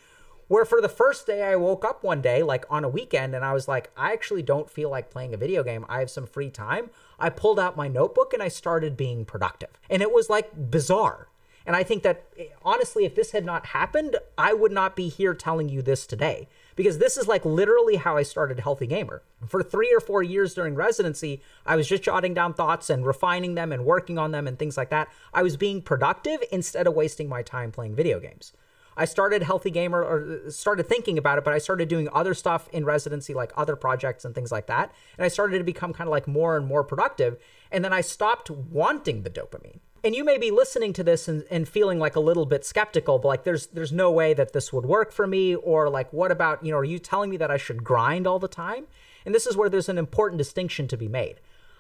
where 0.48 0.66
for 0.66 0.82
the 0.82 0.90
first 0.90 1.28
day 1.28 1.44
I 1.44 1.56
woke 1.56 1.84
up 1.84 2.04
one 2.04 2.22
day, 2.22 2.44
like 2.44 2.66
on 2.70 2.84
a 2.84 2.90
weekend, 2.90 3.36
and 3.36 3.44
I 3.44 3.54
was 3.54 3.68
like, 3.68 3.92
I 3.98 4.14
actually 4.14 4.44
don't 4.44 4.70
feel 4.70 4.90
like 4.90 5.10
playing 5.10 5.34
a 5.34 5.38
video 5.38 5.64
game. 5.64 5.86
I 5.90 6.00
have 6.00 6.10
some 6.10 6.26
free 6.26 6.50
time. 6.50 6.90
I 7.20 7.30
pulled 7.30 7.60
out 7.60 7.78
my 7.78 7.88
notebook 7.88 8.34
and 8.34 8.42
I 8.42 8.48
started 8.48 8.96
being 8.96 9.26
productive. 9.26 9.70
And 9.90 10.02
it 10.02 10.14
was 10.14 10.30
like 10.30 10.70
bizarre. 10.72 11.28
And 11.66 11.76
I 11.76 11.84
think 11.84 12.02
that 12.04 12.24
eh, 12.40 12.46
honestly, 12.64 13.04
if 13.04 13.14
this 13.14 13.32
had 13.32 13.44
not 13.44 13.68
happened, 13.68 14.16
I 14.38 14.54
would 14.54 14.72
not 14.72 14.96
be 14.96 15.10
here 15.10 15.34
telling 15.34 15.68
you 15.68 15.82
this 15.82 16.08
today 16.08 16.48
because 16.78 16.98
this 16.98 17.18
is 17.18 17.28
like 17.28 17.44
literally 17.44 17.98
how 17.98 18.16
I 18.16 18.24
started 18.24 18.62
Healthy 18.62 18.88
Gamer. 18.88 19.22
For 19.46 19.62
three 19.62 19.94
or 19.94 20.00
four 20.00 20.24
years 20.24 20.54
during 20.54 20.76
residency, 20.76 21.42
I 21.66 21.76
was 21.76 21.90
just 21.90 22.04
jotting 22.04 22.34
down 22.34 22.54
thoughts 22.54 22.90
and 22.90 23.06
refining 23.06 23.56
them 23.56 23.74
and 23.74 23.84
working 23.84 24.18
on 24.18 24.32
them 24.32 24.48
and 24.48 24.58
things 24.58 24.78
like 24.78 24.90
that. 24.92 25.10
I 25.34 25.44
was 25.44 25.58
being 25.58 25.82
productive 25.82 26.42
instead 26.54 26.88
of 26.88 26.94
wasting 26.94 27.28
my 27.28 27.42
time 27.42 27.74
playing 27.74 27.96
video 27.96 28.22
games. 28.22 28.54
I 28.98 29.06
started 29.06 29.44
Healthy 29.44 29.70
Gamer 29.70 30.04
or 30.04 30.42
uh, 30.48 30.50
started 30.50 30.88
thinking 30.88 31.18
about 31.18 31.38
it, 31.38 31.44
but 31.44 31.54
I 31.54 31.60
started 31.60 31.88
doing 31.88 32.10
other 32.12 32.34
stuff 32.34 32.68
in 32.74 32.84
residency, 32.84 33.34
like 33.34 33.52
other 33.56 33.76
projects 33.76 34.26
and 34.26 34.34
things 34.34 34.52
like 34.52 34.66
that. 34.68 34.92
And 35.18 35.24
I 35.24 35.28
started 35.28 35.60
to 35.60 35.64
become 35.64 35.94
kind 35.94 36.08
of 36.08 36.12
like 36.12 36.28
more 36.28 36.58
and 36.58 36.66
more 36.66 36.84
productive. 36.84 37.38
And 37.72 37.86
then 37.86 37.94
I 37.94 38.02
stopped 38.02 38.50
wanting 38.50 39.22
the 39.22 39.30
dopamine. 39.30 39.80
And 40.04 40.16
you 40.16 40.24
may 40.24 40.38
be 40.38 40.52
listening 40.52 40.94
to 40.94 41.04
this 41.04 41.28
and, 41.28 41.44
and 41.52 41.68
feeling 41.68 42.00
like 42.00 42.16
a 42.16 42.20
little 42.20 42.46
bit 42.46 42.66
skeptical, 42.66 43.20
but 43.20 43.28
like 43.28 43.44
there's 43.44 43.68
there's 43.68 43.92
no 43.92 44.12
way 44.12 44.34
that 44.34 44.54
this 44.54 44.72
would 44.74 44.86
work 44.86 45.12
for 45.12 45.28
me, 45.28 45.56
or 45.56 45.90
like 45.90 46.12
what 46.14 46.32
about, 46.32 46.64
you 46.64 46.72
know, 46.72 46.78
are 46.78 46.84
you 46.84 47.00
telling 47.00 47.30
me 47.30 47.38
that 47.38 47.52
I 47.52 47.58
should 47.58 47.84
grind 47.84 48.26
all 48.26 48.40
the 48.40 48.48
time? 48.48 48.88
And 49.26 49.36
this 49.36 49.46
is 49.46 49.58
where 49.58 49.70
there's 49.70 49.90
an 49.90 49.98
important 49.98 50.38
distinction 50.38 50.88
to 50.88 50.98
be 50.98 51.08
made. 51.08 51.40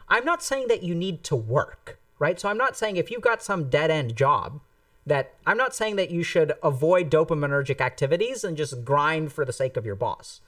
I'm 0.09 0.25
not 0.25 0.43
saying 0.43 0.67
that 0.67 0.83
you 0.83 0.95
need 0.95 1.23
to 1.25 1.35
work, 1.35 1.99
right? 2.19 2.39
So 2.39 2.49
I'm 2.49 2.57
not 2.57 2.75
saying 2.75 2.97
if 2.97 3.11
you've 3.11 3.21
got 3.21 3.43
some 3.43 3.69
dead 3.69 3.91
end 3.91 4.15
job, 4.15 4.61
that 5.07 5.33
I'm 5.45 5.57
not 5.57 5.73
saying 5.73 5.95
that 5.95 6.11
you 6.11 6.21
should 6.21 6.53
avoid 6.61 7.09
dopaminergic 7.09 7.79
activities 7.79 8.43
and 8.43 8.57
just 8.57 8.83
grind 8.83 9.31
for 9.31 9.45
the 9.45 9.53
sake 9.53 9.77
of 9.77 9.85
your 9.85 9.95
boss. 9.95 10.41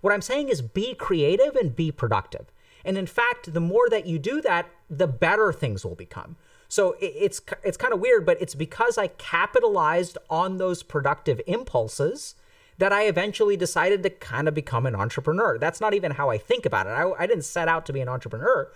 What 0.00 0.12
I'm 0.12 0.22
saying 0.22 0.48
is 0.48 0.62
be 0.62 0.94
creative 0.94 1.54
and 1.54 1.76
be 1.76 1.92
productive. 1.92 2.46
And 2.84 2.96
in 2.96 3.06
fact, 3.06 3.52
the 3.52 3.60
more 3.60 3.88
that 3.90 4.06
you 4.06 4.18
do 4.18 4.40
that, 4.40 4.66
the 4.88 5.06
better 5.06 5.52
things 5.52 5.84
will 5.84 5.94
become. 5.94 6.36
So 6.68 6.96
it's 7.00 7.40
it's 7.62 7.76
kind 7.76 7.92
of 7.92 8.00
weird, 8.00 8.26
but 8.26 8.40
it's 8.40 8.54
because 8.54 8.98
I 8.98 9.08
capitalized 9.08 10.18
on 10.28 10.56
those 10.56 10.82
productive 10.82 11.40
impulses 11.46 12.34
that 12.78 12.92
I 12.92 13.04
eventually 13.04 13.56
decided 13.56 14.02
to 14.02 14.10
kind 14.10 14.48
of 14.48 14.54
become 14.54 14.86
an 14.86 14.94
entrepreneur. 14.94 15.58
That's 15.58 15.80
not 15.80 15.94
even 15.94 16.12
how 16.12 16.30
I 16.30 16.38
think 16.38 16.66
about 16.66 16.86
it. 16.86 16.90
I, 16.90 17.10
I 17.18 17.26
didn't 17.26 17.44
set 17.44 17.68
out 17.68 17.86
to 17.86 17.92
be 17.92 18.00
an 18.00 18.08
entrepreneur 18.08 18.70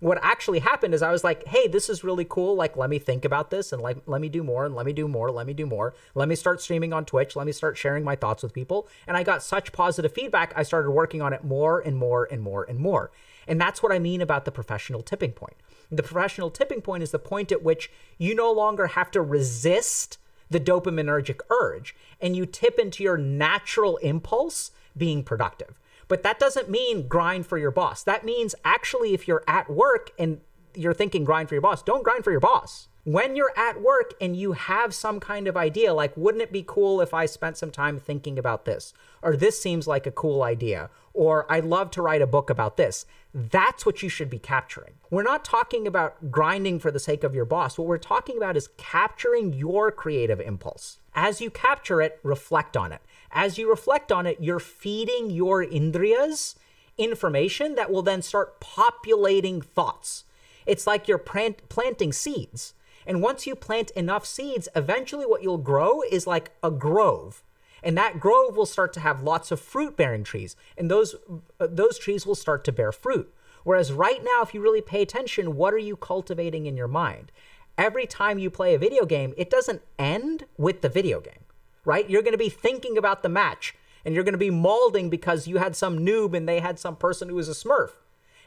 what 0.00 0.18
actually 0.22 0.58
happened 0.58 0.94
is 0.94 1.02
I 1.02 1.10
was 1.10 1.24
like, 1.24 1.46
hey, 1.46 1.68
this 1.68 1.88
is 1.88 2.04
really 2.04 2.26
cool. 2.28 2.54
Like, 2.54 2.76
let 2.76 2.90
me 2.90 2.98
think 2.98 3.24
about 3.24 3.50
this 3.50 3.72
and 3.72 3.80
like, 3.80 3.96
let 4.06 4.20
me 4.20 4.28
do 4.28 4.42
more 4.42 4.66
and 4.66 4.74
let 4.74 4.86
me 4.86 4.92
do 4.92 5.08
more. 5.08 5.30
Let 5.30 5.46
me 5.46 5.54
do 5.54 5.66
more. 5.66 5.94
Let 6.14 6.28
me 6.28 6.34
start 6.34 6.60
streaming 6.60 6.92
on 6.92 7.04
Twitch. 7.04 7.36
Let 7.36 7.46
me 7.46 7.52
start 7.52 7.78
sharing 7.78 8.04
my 8.04 8.16
thoughts 8.16 8.42
with 8.42 8.52
people. 8.52 8.88
And 9.06 9.16
I 9.16 9.22
got 9.22 9.42
such 9.42 9.72
positive 9.72 10.12
feedback. 10.12 10.52
I 10.54 10.62
started 10.62 10.90
working 10.90 11.22
on 11.22 11.32
it 11.32 11.44
more 11.44 11.80
and 11.80 11.96
more 11.96 12.28
and 12.30 12.42
more 12.42 12.64
and 12.64 12.78
more. 12.78 13.10
And 13.48 13.60
that's 13.60 13.82
what 13.82 13.92
I 13.92 13.98
mean 13.98 14.20
about 14.20 14.44
the 14.44 14.52
professional 14.52 15.02
tipping 15.02 15.32
point. 15.32 15.56
The 15.90 16.02
professional 16.02 16.50
tipping 16.50 16.80
point 16.80 17.02
is 17.02 17.12
the 17.12 17.18
point 17.18 17.52
at 17.52 17.62
which 17.62 17.90
you 18.18 18.34
no 18.34 18.50
longer 18.52 18.88
have 18.88 19.10
to 19.12 19.22
resist 19.22 20.18
the 20.50 20.60
dopaminergic 20.60 21.40
urge 21.50 21.94
and 22.20 22.36
you 22.36 22.46
tip 22.46 22.78
into 22.78 23.02
your 23.02 23.16
natural 23.16 23.96
impulse 23.98 24.72
being 24.96 25.22
productive. 25.22 25.78
But 26.08 26.22
that 26.22 26.38
doesn't 26.38 26.70
mean 26.70 27.08
grind 27.08 27.46
for 27.46 27.58
your 27.58 27.70
boss. 27.70 28.02
That 28.02 28.24
means 28.24 28.54
actually, 28.64 29.14
if 29.14 29.26
you're 29.26 29.44
at 29.46 29.68
work 29.70 30.10
and 30.18 30.40
you're 30.74 30.94
thinking 30.94 31.24
grind 31.24 31.48
for 31.48 31.54
your 31.54 31.62
boss, 31.62 31.82
don't 31.82 32.04
grind 32.04 32.24
for 32.24 32.30
your 32.30 32.40
boss. 32.40 32.88
When 33.04 33.36
you're 33.36 33.52
at 33.56 33.80
work 33.80 34.14
and 34.20 34.36
you 34.36 34.52
have 34.52 34.92
some 34.92 35.20
kind 35.20 35.46
of 35.46 35.56
idea, 35.56 35.94
like, 35.94 36.16
wouldn't 36.16 36.42
it 36.42 36.50
be 36.50 36.64
cool 36.66 37.00
if 37.00 37.14
I 37.14 37.26
spent 37.26 37.56
some 37.56 37.70
time 37.70 38.00
thinking 38.00 38.36
about 38.36 38.64
this? 38.64 38.92
Or 39.22 39.36
this 39.36 39.62
seems 39.62 39.86
like 39.86 40.08
a 40.08 40.10
cool 40.10 40.42
idea. 40.42 40.90
Or 41.14 41.50
I'd 41.50 41.64
love 41.64 41.92
to 41.92 42.02
write 42.02 42.20
a 42.20 42.26
book 42.26 42.50
about 42.50 42.76
this. 42.76 43.06
That's 43.32 43.86
what 43.86 44.02
you 44.02 44.08
should 44.08 44.28
be 44.28 44.40
capturing. 44.40 44.94
We're 45.08 45.22
not 45.22 45.44
talking 45.44 45.86
about 45.86 46.32
grinding 46.32 46.80
for 46.80 46.90
the 46.90 46.98
sake 46.98 47.22
of 47.22 47.32
your 47.32 47.44
boss. 47.44 47.78
What 47.78 47.86
we're 47.86 47.96
talking 47.96 48.36
about 48.36 48.56
is 48.56 48.70
capturing 48.76 49.52
your 49.52 49.92
creative 49.92 50.40
impulse. 50.40 50.98
As 51.14 51.40
you 51.40 51.48
capture 51.48 52.00
it, 52.02 52.18
reflect 52.24 52.76
on 52.76 52.90
it 52.90 53.02
as 53.36 53.58
you 53.58 53.68
reflect 53.68 54.10
on 54.10 54.26
it, 54.26 54.38
you're 54.40 54.58
feeding 54.58 55.30
your 55.30 55.64
indriyas 55.64 56.54
information 56.96 57.74
that 57.74 57.92
will 57.92 58.00
then 58.02 58.22
start 58.22 58.58
populating 58.60 59.60
thoughts. 59.60 60.24
It's 60.64 60.86
like 60.86 61.06
you're 61.06 61.18
plant- 61.18 61.68
planting 61.68 62.14
seeds. 62.14 62.72
And 63.06 63.20
once 63.20 63.46
you 63.46 63.54
plant 63.54 63.90
enough 63.90 64.24
seeds, 64.24 64.70
eventually 64.74 65.26
what 65.26 65.42
you'll 65.42 65.58
grow 65.58 66.00
is 66.10 66.26
like 66.26 66.52
a 66.62 66.70
grove. 66.70 67.42
And 67.82 67.96
that 67.98 68.18
grove 68.18 68.56
will 68.56 68.66
start 68.66 68.94
to 68.94 69.00
have 69.00 69.22
lots 69.22 69.52
of 69.52 69.60
fruit 69.60 69.98
bearing 69.98 70.24
trees. 70.24 70.56
And 70.78 70.90
those, 70.90 71.14
uh, 71.60 71.68
those 71.70 71.98
trees 71.98 72.26
will 72.26 72.34
start 72.34 72.64
to 72.64 72.72
bear 72.72 72.90
fruit. 72.90 73.32
Whereas 73.64 73.92
right 73.92 74.24
now, 74.24 74.40
if 74.42 74.54
you 74.54 74.62
really 74.62 74.80
pay 74.80 75.02
attention, 75.02 75.56
what 75.56 75.74
are 75.74 75.78
you 75.78 75.96
cultivating 75.96 76.64
in 76.64 76.76
your 76.76 76.88
mind? 76.88 77.30
Every 77.76 78.06
time 78.06 78.38
you 78.38 78.48
play 78.48 78.74
a 78.74 78.78
video 78.78 79.04
game, 79.04 79.34
it 79.36 79.50
doesn't 79.50 79.82
end 79.98 80.46
with 80.56 80.80
the 80.80 80.88
video 80.88 81.20
game 81.20 81.45
right? 81.86 82.10
You're 82.10 82.22
going 82.22 82.32
to 82.32 82.38
be 82.38 82.50
thinking 82.50 82.98
about 82.98 83.22
the 83.22 83.30
match 83.30 83.74
and 84.04 84.14
you're 84.14 84.24
going 84.24 84.34
to 84.34 84.38
be 84.38 84.50
malding 84.50 85.08
because 85.08 85.48
you 85.48 85.56
had 85.56 85.74
some 85.74 86.00
noob 86.00 86.36
and 86.36 86.46
they 86.46 86.60
had 86.60 86.78
some 86.78 86.96
person 86.96 87.28
who 87.30 87.36
was 87.36 87.48
a 87.48 87.52
smurf. 87.52 87.92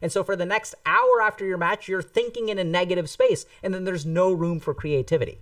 And 0.01 0.11
so 0.11 0.23
for 0.23 0.35
the 0.35 0.45
next 0.45 0.75
hour 0.85 1.21
after 1.21 1.45
your 1.45 1.57
match, 1.57 1.87
you're 1.87 2.01
thinking 2.01 2.49
in 2.49 2.59
a 2.59 2.63
negative 2.63 3.09
space 3.09 3.45
and 3.63 3.73
then 3.73 3.85
there's 3.85 4.05
no 4.05 4.31
room 4.31 4.59
for 4.59 4.73
creativity. 4.73 5.39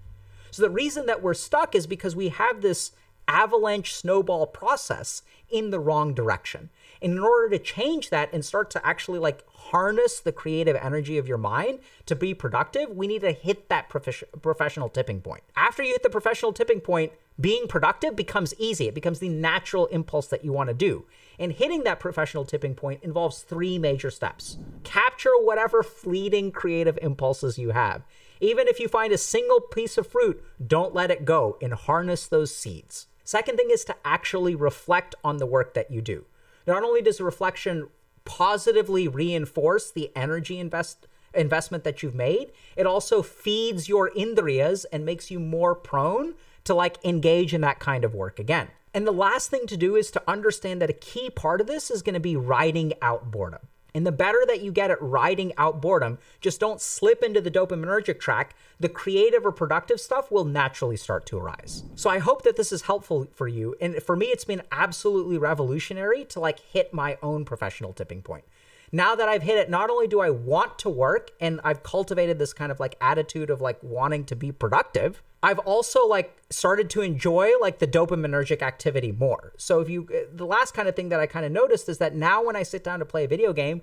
So 0.51 0.61
the 0.61 0.69
reason 0.69 1.07
that 1.07 1.21
we're 1.21 1.33
stuck 1.33 1.75
is 1.75 1.85
because 1.85 2.15
we 2.15 2.29
have 2.29 2.61
this 2.61 2.91
avalanche 3.27 3.93
snowball 3.93 4.47
process 4.47 5.21
in 5.49 5.69
the 5.69 5.79
wrong 5.79 6.13
direction. 6.13 6.69
And 7.01 7.13
in 7.13 7.19
order 7.19 7.49
to 7.49 7.63
change 7.63 8.09
that 8.09 8.33
and 8.33 8.43
start 8.43 8.69
to 8.71 8.85
actually 8.85 9.19
like 9.19 9.47
harness 9.49 10.19
the 10.19 10.31
creative 10.31 10.75
energy 10.75 11.17
of 11.17 11.27
your 11.27 11.37
mind 11.37 11.79
to 12.05 12.15
be 12.15 12.33
productive, 12.33 12.89
we 12.89 13.07
need 13.07 13.21
to 13.21 13.31
hit 13.31 13.69
that 13.69 13.89
prof- 13.89 14.23
professional 14.41 14.89
tipping 14.89 15.21
point. 15.21 15.43
After 15.55 15.83
you 15.83 15.91
hit 15.91 16.03
the 16.03 16.09
professional 16.09 16.53
tipping 16.53 16.81
point, 16.81 17.11
being 17.39 17.67
productive 17.67 18.15
becomes 18.15 18.55
easy. 18.57 18.87
It 18.87 18.95
becomes 18.95 19.19
the 19.19 19.29
natural 19.29 19.85
impulse 19.87 20.27
that 20.27 20.43
you 20.43 20.51
want 20.51 20.69
to 20.69 20.73
do. 20.73 21.05
And 21.37 21.51
hitting 21.51 21.83
that 21.83 21.99
professional 21.99 22.45
tipping 22.45 22.73
point 22.73 23.03
involves 23.03 23.43
three 23.43 23.77
major 23.77 24.09
steps. 24.09 24.57
Capture 24.83 25.37
whatever 25.39 25.83
fleeting 25.83 26.51
creative 26.51 26.97
impulses 27.01 27.59
you 27.59 27.71
have. 27.71 28.01
Even 28.39 28.67
if 28.67 28.79
you 28.79 28.87
find 28.87 29.13
a 29.13 29.17
single 29.17 29.59
piece 29.59 29.97
of 29.97 30.07
fruit, 30.07 30.43
don't 30.65 30.95
let 30.95 31.11
it 31.11 31.25
go 31.25 31.57
and 31.61 31.73
harness 31.73 32.25
those 32.25 32.55
seeds. 32.55 33.07
Second 33.27 33.57
thing 33.57 33.71
is 33.71 33.83
to 33.83 33.95
actually 34.05 34.55
reflect 34.55 35.13
on 35.21 35.35
the 35.35 35.45
work 35.45 35.73
that 35.73 35.91
you 35.91 36.01
do. 36.01 36.23
Not 36.65 36.83
only 36.83 37.01
does 37.01 37.19
reflection 37.19 37.89
positively 38.23 39.09
reinforce 39.09 39.91
the 39.91 40.13
energy 40.15 40.59
invest 40.59 41.07
investment 41.33 41.83
that 41.83 42.01
you've 42.01 42.15
made, 42.15 42.53
it 42.77 42.87
also 42.87 43.21
feeds 43.21 43.89
your 43.89 44.09
indriyas 44.11 44.85
and 44.93 45.05
makes 45.05 45.29
you 45.29 45.41
more 45.41 45.75
prone 45.75 46.35
to 46.63 46.73
like 46.73 47.03
engage 47.03 47.53
in 47.53 47.59
that 47.59 47.81
kind 47.81 48.05
of 48.05 48.15
work 48.15 48.39
again. 48.39 48.69
And 48.93 49.05
the 49.05 49.11
last 49.11 49.51
thing 49.51 49.67
to 49.67 49.75
do 49.75 49.97
is 49.97 50.09
to 50.11 50.23
understand 50.25 50.81
that 50.81 50.89
a 50.89 50.93
key 50.93 51.29
part 51.29 51.59
of 51.59 51.67
this 51.67 51.91
is 51.91 52.01
going 52.01 52.13
to 52.13 52.21
be 52.21 52.37
riding 52.37 52.93
out 53.01 53.29
boredom. 53.29 53.67
And 53.93 54.05
the 54.05 54.11
better 54.11 54.43
that 54.47 54.61
you 54.61 54.71
get 54.71 54.91
at 54.91 55.01
riding 55.01 55.53
out 55.57 55.81
boredom, 55.81 56.19
just 56.39 56.59
don't 56.59 56.81
slip 56.81 57.23
into 57.23 57.41
the 57.41 57.49
dopaminergic 57.49 58.19
track, 58.19 58.55
the 58.79 58.89
creative 58.89 59.45
or 59.45 59.51
productive 59.51 59.99
stuff 59.99 60.29
will 60.29 60.45
naturally 60.45 60.97
start 60.97 61.25
to 61.27 61.37
arise. 61.37 61.83
So 61.95 62.09
I 62.09 62.19
hope 62.19 62.43
that 62.43 62.57
this 62.57 62.71
is 62.71 62.83
helpful 62.83 63.27
for 63.33 63.47
you. 63.47 63.75
And 63.81 63.95
for 64.03 64.15
me, 64.15 64.27
it's 64.27 64.45
been 64.45 64.61
absolutely 64.71 65.37
revolutionary 65.37 66.25
to 66.25 66.39
like 66.39 66.59
hit 66.59 66.93
my 66.93 67.17
own 67.23 67.45
professional 67.45 67.93
tipping 67.93 68.21
point. 68.21 68.43
now 68.91 69.15
that 69.15 69.27
I've 69.27 69.43
hit 69.43 69.57
it, 69.57 69.69
not 69.69 69.89
only 69.89 70.07
do 70.07 70.21
I 70.21 70.29
want 70.29 70.79
to 70.79 70.89
work 70.89 71.31
and 71.39 71.59
I've 71.63 71.83
cultivated 71.83 72.39
this 72.39 72.53
kind 72.53 72.71
of 72.71 72.79
like 72.79 72.95
attitude 73.01 73.49
of 73.49 73.61
like 73.61 73.81
wanting 73.81 74.25
to 74.25 74.35
be 74.35 74.51
productive, 74.51 75.21
I've 75.47 75.59
also 75.59 76.05
like 76.05 76.35
started 76.49 76.89
to 76.89 77.01
enjoy 77.01 77.51
like 77.61 77.79
the 77.79 77.87
dopaminergic 77.87 78.61
activity 78.61 79.13
more. 79.13 79.53
So 79.55 79.79
if 79.79 79.89
you 79.89 80.05
eh, 80.13 80.23
the 80.29 80.45
last 80.45 80.73
kind 80.73 80.89
of 80.89 80.95
thing 80.97 81.07
that 81.07 81.21
I 81.21 81.25
kind 81.25 81.45
of 81.45 81.53
noticed 81.53 81.87
is 81.87 81.99
that 81.99 82.13
now 82.13 82.43
when 82.43 82.57
I 82.57 82.63
sit 82.63 82.83
down 82.83 82.99
to 82.99 83.05
play 83.05 83.23
a 83.23 83.29
video 83.29 83.53
game, 83.53 83.81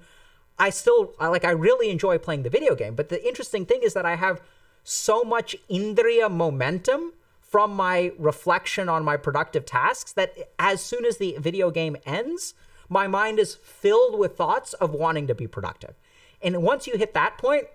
I 0.58 0.68
still 0.68 1.14
I 1.18 1.28
like 1.28 1.42
I 1.42 1.52
really 1.52 1.88
enjoy 1.88 2.18
playing 2.18 2.42
the 2.42 2.50
video 2.50 2.74
game, 2.74 2.94
but 2.94 3.08
the 3.08 3.26
interesting 3.26 3.64
thing 3.64 3.80
is 3.82 3.94
that 3.94 4.04
I 4.04 4.16
have 4.16 4.42
so 4.82 5.22
much 5.22 5.56
indriya 5.70 6.30
momentum 6.30 7.14
from 7.40 7.74
my 7.74 8.12
reflection 8.18 8.90
on 8.90 9.02
my 9.02 9.16
productive 9.16 9.64
tasks 9.64 10.12
that 10.12 10.36
as 10.58 10.82
soon 10.82 11.06
as 11.06 11.16
the 11.16 11.34
video 11.38 11.70
game 11.70 11.96
ends, 12.04 12.52
my 12.90 13.06
mind 13.06 13.38
is 13.38 13.54
filled 13.54 14.18
with 14.18 14.36
thoughts 14.36 14.74
of 14.74 14.92
wanting 14.92 15.26
to 15.28 15.34
be 15.34 15.46
productive. 15.46 15.94
And 16.42 16.62
once 16.62 16.86
you 16.86 16.98
hit 16.98 17.14
that 17.14 17.38
point, 17.38 17.68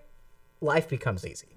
life 0.60 0.88
becomes 0.88 1.26
easy. 1.26 1.48